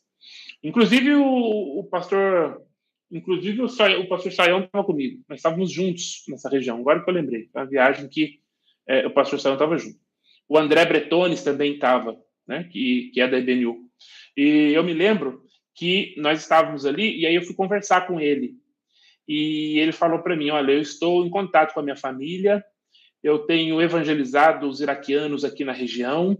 [0.64, 2.62] Inclusive, o, o pastor
[3.12, 5.24] Inclusive, o, o pastor Saião estava comigo.
[5.30, 6.80] Nós estávamos juntos nessa região.
[6.80, 7.50] Agora que eu lembrei.
[7.56, 8.40] Uma viagem que
[8.88, 9.98] é, o pastor Saião estava junto.
[10.48, 13.78] O André Bretones também estava, né, que, que é da EBNU.
[14.36, 15.42] E eu me lembro
[15.78, 18.56] que nós estávamos ali, e aí eu fui conversar com ele.
[19.28, 22.66] E ele falou para mim: Olha, eu estou em contato com a minha família,
[23.24, 26.36] eu tenho evangelizado os iraquianos aqui na região,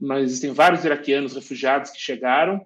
[0.00, 2.60] mas existem vários iraquianos refugiados que chegaram,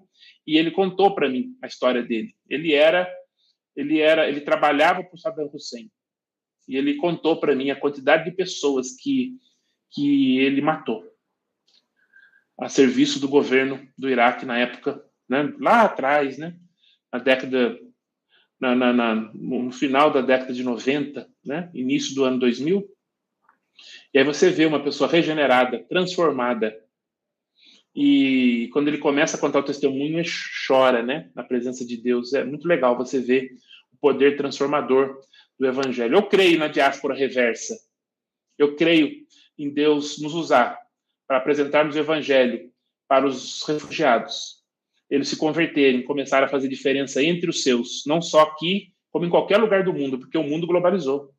[0.47, 2.35] e ele contou para mim a história dele.
[2.49, 3.07] Ele era,
[3.77, 5.91] ele era, ele trabalhava para o Saddam Hussein,
[6.67, 9.37] e ele contou para mim a quantidade de pessoas que
[9.89, 11.05] que ele matou
[12.59, 16.57] a serviço do governo do Iraque na época, né, lá atrás, né,
[17.12, 17.79] na década
[18.59, 22.87] na, na, na, no final da década de 90, né, início do ano 2000.
[24.12, 26.74] E aí você vê uma pessoa regenerada, transformada.
[27.95, 30.22] E quando ele começa a contar o testemunho,
[30.66, 32.33] chora, né, na presença de Deus.
[32.33, 33.51] É muito legal você ver
[33.93, 35.20] o poder transformador
[35.59, 36.16] do evangelho.
[36.16, 37.74] Eu creio na diáspora reversa.
[38.59, 39.27] Eu creio
[39.59, 40.79] em Deus nos usar
[41.27, 42.70] para apresentarmos o evangelho
[43.09, 44.62] para os refugiados,
[45.09, 49.31] eles se converterem, começar a fazer diferença entre os seus, não só aqui, como em
[49.31, 51.33] qualquer lugar do mundo, porque o mundo globalizou,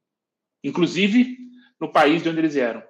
[0.63, 1.37] inclusive
[1.79, 2.81] no país de onde eles vieram.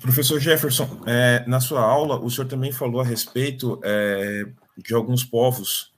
[0.00, 4.44] Professor Jefferson, é, na sua aula, o senhor também falou a respeito é,
[4.76, 5.92] de alguns povos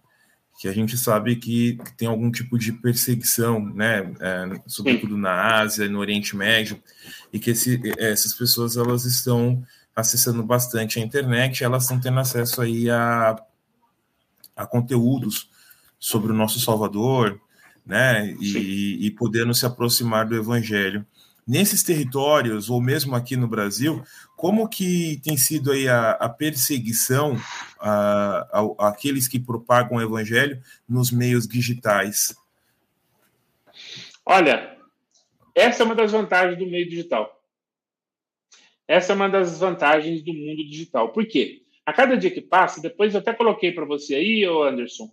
[0.60, 5.58] que a gente sabe que, que tem algum tipo de perseguição, né, é, sobretudo na
[5.58, 6.82] Ásia, no Oriente Médio,
[7.32, 12.60] e que esse, essas pessoas elas estão acessando bastante a internet, elas estão tendo acesso
[12.60, 13.42] aí a,
[14.54, 15.48] a conteúdos
[15.98, 17.40] sobre o nosso Salvador,
[17.86, 21.06] né, e, e podendo se aproximar do Evangelho.
[21.46, 24.02] Nesses territórios, ou mesmo aqui no Brasil,
[24.40, 27.36] como que tem sido aí a, a perseguição
[27.78, 32.34] a, a, àqueles que propagam o evangelho nos meios digitais?
[34.24, 34.78] Olha,
[35.54, 37.38] essa é uma das vantagens do meio digital.
[38.88, 41.12] Essa é uma das vantagens do mundo digital.
[41.12, 41.60] Por quê?
[41.84, 45.12] A cada dia que passa, depois eu até coloquei para você aí, Anderson,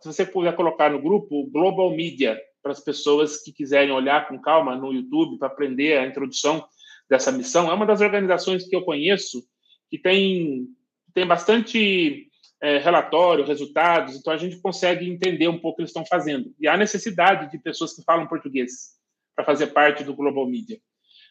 [0.00, 4.40] se você puder colocar no grupo, Global Media, para as pessoas que quiserem olhar com
[4.40, 6.64] calma no YouTube para aprender a introdução
[7.08, 7.70] dessa missão.
[7.70, 9.44] É uma das organizações que eu conheço
[9.90, 10.66] que tem,
[11.12, 12.28] tem bastante
[12.62, 16.54] é, relatório, resultados, então a gente consegue entender um pouco o que eles estão fazendo.
[16.58, 18.94] E há necessidade de pessoas que falam português
[19.36, 20.78] para fazer parte do Global Media.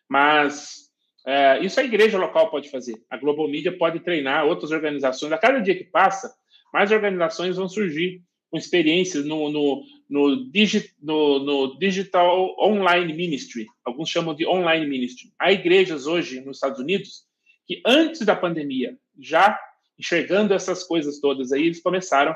[0.10, 0.84] Mas
[1.26, 2.96] é, isso a igreja local pode fazer.
[3.10, 5.32] A Global Media pode treinar outras organizações.
[5.32, 6.34] A cada dia que passa,
[6.74, 8.22] mais organizações vão surgir
[8.52, 9.84] com experiências no, no,
[10.14, 13.66] no, digi, no, no, Digital Online Ministry.
[13.84, 15.34] Alguns chamam de Online Ministry.
[15.40, 17.24] Há igrejas hoje nos Estados Unidos
[17.66, 19.60] que, antes da pandemia, já
[19.98, 22.36] enxergando essas coisas todas aí, eles começaram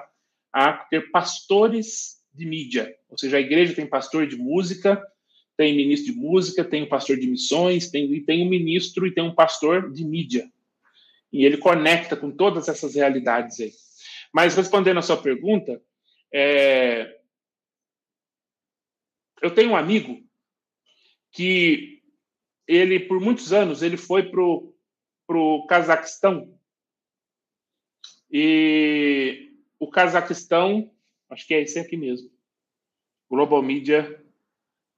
[0.51, 2.95] a ter pastores de mídia.
[3.09, 4.99] Ou seja, a igreja tem pastor de música,
[5.55, 9.23] tem ministro de música, tem um pastor de missões, tem, tem um ministro e tem
[9.23, 10.49] um pastor de mídia.
[11.31, 13.71] E ele conecta com todas essas realidades aí.
[14.33, 15.79] Mas respondendo a sua pergunta,
[16.33, 17.16] é...
[19.41, 20.21] Eu tenho um amigo
[21.31, 22.01] que
[22.67, 26.57] ele, por muitos anos, ele foi para o Cazaquistão.
[28.31, 30.91] E o Cazaquistão,
[31.29, 32.29] acho que é esse aqui mesmo.
[33.29, 34.23] Global Media,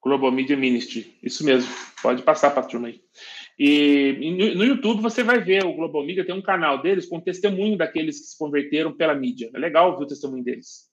[0.02, 1.18] Global Media Ministry.
[1.22, 1.70] Isso mesmo.
[2.02, 3.04] Pode passar para a turma aí.
[3.58, 7.78] E no YouTube você vai ver o Global Media tem um canal deles com testemunho
[7.78, 9.52] daqueles que se converteram pela mídia.
[9.54, 10.90] É legal ver o testemunho deles.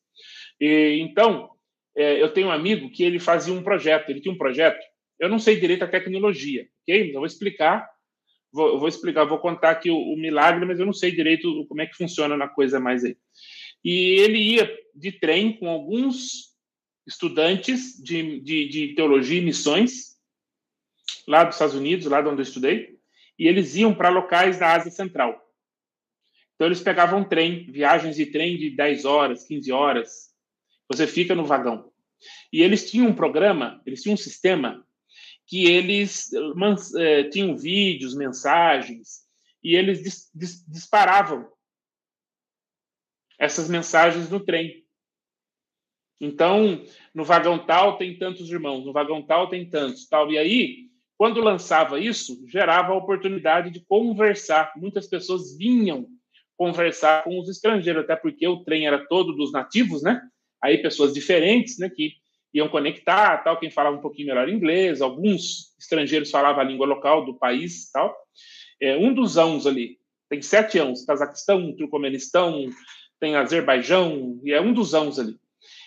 [0.61, 1.56] E, então,
[1.97, 4.79] é, eu tenho um amigo que ele fazia um projeto, ele tinha um projeto,
[5.19, 7.11] eu não sei direito a tecnologia, ok?
[7.11, 7.89] Eu vou explicar,
[8.53, 11.81] vou, vou explicar, vou contar aqui o, o, milagre, mas eu não sei direito como
[11.81, 13.17] é que funciona na coisa mais aí.
[13.83, 16.55] E ele ia de trem com alguns
[17.07, 20.17] estudantes de, de, de teologia e missões,
[21.27, 22.99] lá dos Estados Unidos, lá de onde eu estudei,
[23.39, 25.41] e eles iam para locais da Ásia Central.
[26.55, 30.36] Então, eles pegavam trem, viagens de trem de 10 horas, 15 horas,
[30.89, 31.91] Você fica no vagão.
[32.53, 34.87] E eles tinham um programa, eles tinham um sistema
[35.47, 36.31] que eles
[36.97, 39.27] é, tinham vídeos, mensagens,
[39.63, 41.49] e eles dis, dis, disparavam
[43.39, 44.85] essas mensagens no trem.
[46.21, 46.83] Então,
[47.15, 50.33] no vagão tal tem tantos irmãos, no vagão tal tem tantos, tal.
[50.33, 50.87] E aí,
[51.19, 54.73] quando lançava isso, gerava a oportunidade de conversar.
[54.77, 56.09] Muitas pessoas vinham
[56.57, 60.23] conversar com os estrangeiros, até porque o trem era todo dos nativos, né?
[60.63, 62.13] Aí pessoas diferentes, né, que
[62.53, 67.25] iam conectar, tal, quem falava um pouquinho melhor inglês, alguns estrangeiros falavam a língua local
[67.25, 68.17] do país, tal.
[68.81, 72.69] É, um dos anos ali, tem sete anos, Cazaquistão, Turcomenistão,
[73.21, 75.39] tem Azerbaijão, e é um dos anos ali.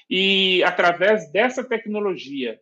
[0.10, 2.60] E através dessa tecnologia,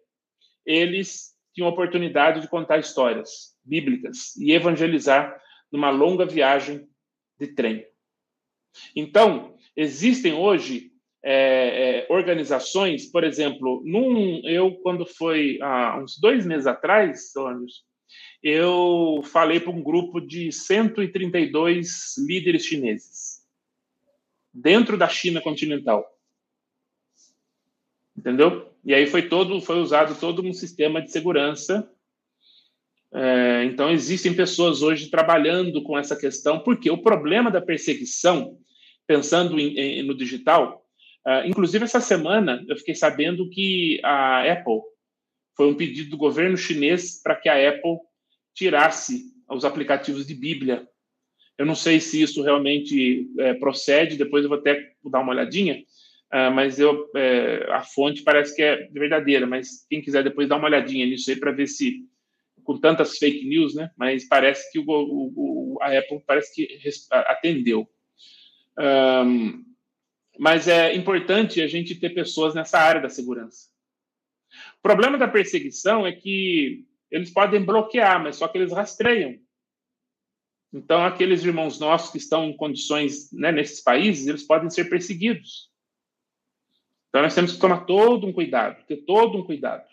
[0.65, 6.88] eles tinham a oportunidade de contar histórias bíblicas e evangelizar numa longa viagem
[7.39, 7.85] de trem.
[8.95, 10.91] Então, existem hoje
[11.23, 17.34] é, é, organizações, por exemplo, num, eu, quando foi há uns dois meses atrás,
[18.41, 23.38] eu falei para um grupo de 132 líderes chineses
[24.53, 26.06] dentro da China continental.
[28.18, 28.72] Entendeu?
[28.84, 31.91] E aí foi todo, foi usado todo um sistema de segurança.
[33.14, 38.57] É, então existem pessoas hoje trabalhando com essa questão, porque o problema da perseguição,
[39.06, 40.86] pensando em, em, no digital,
[41.27, 44.79] Uh, inclusive, essa semana eu fiquei sabendo que a Apple
[45.57, 47.97] foi um pedido do governo chinês para que a Apple
[48.55, 50.87] tirasse os aplicativos de Bíblia.
[51.57, 54.79] Eu não sei se isso realmente é, procede, depois eu vou até
[55.11, 55.83] dar uma olhadinha,
[56.31, 60.55] uh, mas eu, é, a fonte parece que é verdadeira, mas quem quiser depois dar
[60.55, 62.05] uma olhadinha nisso aí para ver se,
[62.63, 63.91] com tantas fake news, né?
[63.97, 66.79] Mas parece que o, o, a Apple parece que
[67.11, 67.85] atendeu.
[68.79, 69.67] Um,
[70.39, 73.69] mas é importante a gente ter pessoas nessa área da segurança.
[74.80, 79.38] O problema da perseguição é que eles podem bloquear, mas só que eles rastreiam.
[80.73, 85.72] Então, aqueles irmãos nossos que estão em condições né, nesses países, eles podem ser perseguidos.
[87.09, 89.88] Então, nós temos que tomar todo um cuidado, ter todo um cuidado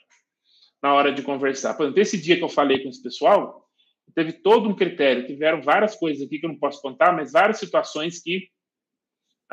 [0.82, 1.74] na hora de conversar.
[1.74, 3.66] Por exemplo, esse dia que eu falei com esse pessoal,
[4.14, 7.58] teve todo um critério, tiveram várias coisas aqui que eu não posso contar, mas várias
[7.58, 8.48] situações que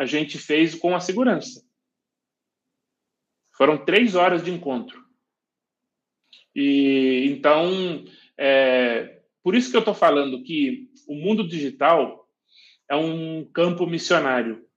[0.01, 1.63] a gente fez com a segurança.
[3.55, 4.99] Foram três horas de encontro.
[6.55, 8.03] E então,
[8.35, 12.27] é, por isso que eu estou falando que o mundo digital
[12.89, 14.67] é um campo missionário.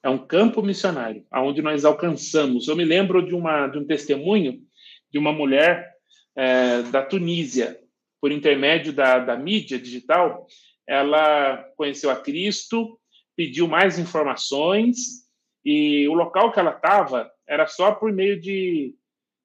[0.00, 2.68] É um campo missionário, aonde nós alcançamos.
[2.68, 4.62] Eu me lembro de, uma, de um testemunho
[5.10, 5.92] de uma mulher
[6.36, 7.80] é, da Tunísia,
[8.20, 10.46] por intermédio da, da mídia digital,
[10.86, 12.96] ela conheceu a Cristo,
[13.36, 15.24] pediu mais informações
[15.64, 18.94] e o local que ela estava era só por meio de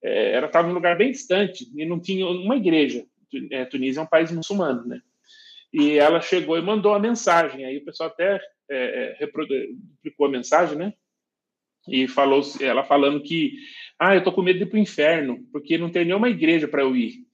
[0.04, 3.06] é, ela estava em um lugar bem distante e não tinha uma igreja.
[3.52, 5.02] É, Tunísia é um país muçulmano, né?
[5.72, 7.66] E ela chegou e mandou a mensagem.
[7.66, 9.30] Aí o pessoal até é, é
[10.20, 10.94] a mensagem, né?
[11.88, 13.54] E falou, ela falando que,
[13.98, 16.68] ah, eu tô com medo de ir para o inferno porque não tem nenhuma igreja
[16.68, 17.26] para eu ir.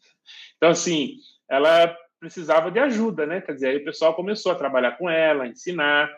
[0.57, 1.17] Então assim,
[1.49, 3.41] ela precisava de ajuda, né?
[3.41, 6.11] Quer dizer, aí o pessoal começou a trabalhar com ela, ensinar.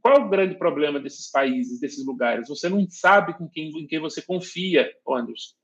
[0.00, 2.48] Qual é o grande problema desses países, desses lugares?
[2.48, 5.54] Você não sabe com quem, em quem você confia, Anderson.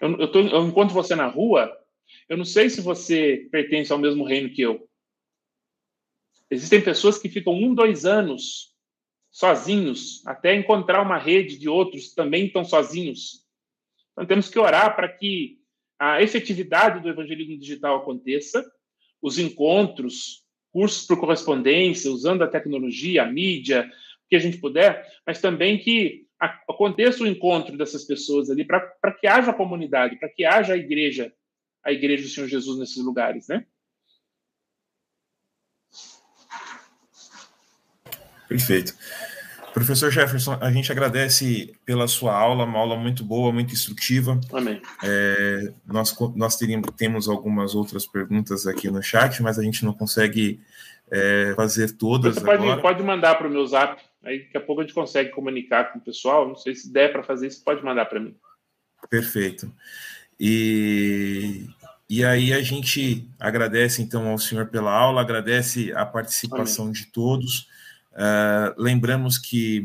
[0.00, 1.70] Eu, eu, tô, eu encontro você na rua,
[2.28, 4.88] eu não sei se você pertence ao mesmo reino que eu.
[6.50, 8.72] Existem pessoas que ficam um, dois anos
[9.30, 13.46] sozinhos, até encontrar uma rede de outros que também estão sozinhos.
[14.12, 15.58] Então temos que orar para que
[15.98, 18.62] a efetividade do evangelismo digital aconteça,
[19.22, 23.90] os encontros, cursos por correspondência, usando a tecnologia, a mídia,
[24.24, 29.12] o que a gente puder, mas também que aconteça o encontro dessas pessoas ali para
[29.20, 31.32] que haja comunidade, para que haja a igreja,
[31.84, 33.64] a igreja do Senhor Jesus nesses lugares, né?
[38.48, 38.94] Perfeito.
[39.72, 44.38] Professor Jefferson, a gente agradece pela sua aula, uma aula muito boa, muito instrutiva.
[44.52, 44.80] Amém.
[45.02, 49.94] É, nós nós teríamos, temos algumas outras perguntas aqui no chat, mas a gente não
[49.94, 50.60] consegue
[51.10, 52.34] é, fazer todas.
[52.34, 55.30] Você pode, pode mandar para o meu zap, aí daqui a pouco a gente consegue
[55.30, 56.46] comunicar com o pessoal.
[56.46, 58.34] Não sei se der para fazer isso, pode mandar para mim.
[59.08, 59.72] Perfeito.
[60.38, 61.66] E,
[62.08, 66.94] e aí a gente agradece então ao senhor pela aula, agradece a participação Amém.
[66.94, 67.68] de todos.
[68.12, 69.84] Uh, lembramos que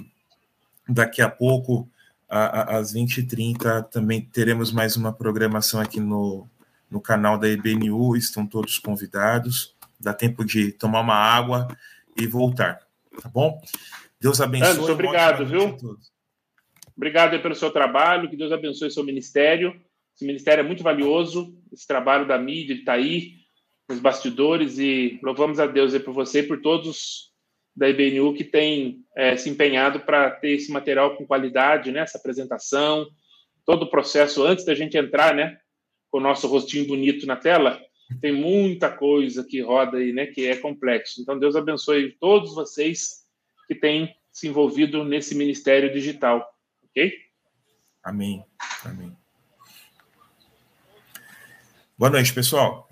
[0.87, 1.89] daqui a pouco,
[2.29, 6.47] às 20h30, também teremos mais uma programação aqui no,
[6.89, 9.75] no canal da IBNU, estão todos convidados.
[9.99, 11.67] Dá tempo de tomar uma água
[12.15, 12.79] e voltar,
[13.21, 13.61] tá bom?
[14.19, 14.71] Deus abençoe.
[14.71, 15.77] Anderson, obrigado, viu?
[16.95, 19.79] Obrigado pelo seu trabalho, que Deus abençoe seu ministério.
[20.15, 23.35] Esse ministério é muito valioso, esse trabalho da mídia está aí,
[23.87, 27.31] nos bastidores, e louvamos a Deus por você e por todos
[27.77, 31.99] da IBNU que têm é, se empenhado para ter esse material com qualidade, né?
[31.99, 33.07] essa apresentação,
[33.63, 35.59] todo o processo antes da gente entrar, né?
[36.09, 37.79] com o nosso rostinho bonito na tela,
[38.19, 40.25] tem muita coisa que roda aí, né?
[40.25, 41.21] que é complexo.
[41.21, 43.27] Então, Deus abençoe todos vocês
[43.67, 46.47] que têm se envolvido nesse ministério digital.
[46.83, 47.13] Ok?
[48.03, 48.43] Amém.
[48.83, 49.15] Amém.
[51.95, 52.86] Boa noite, pessoal.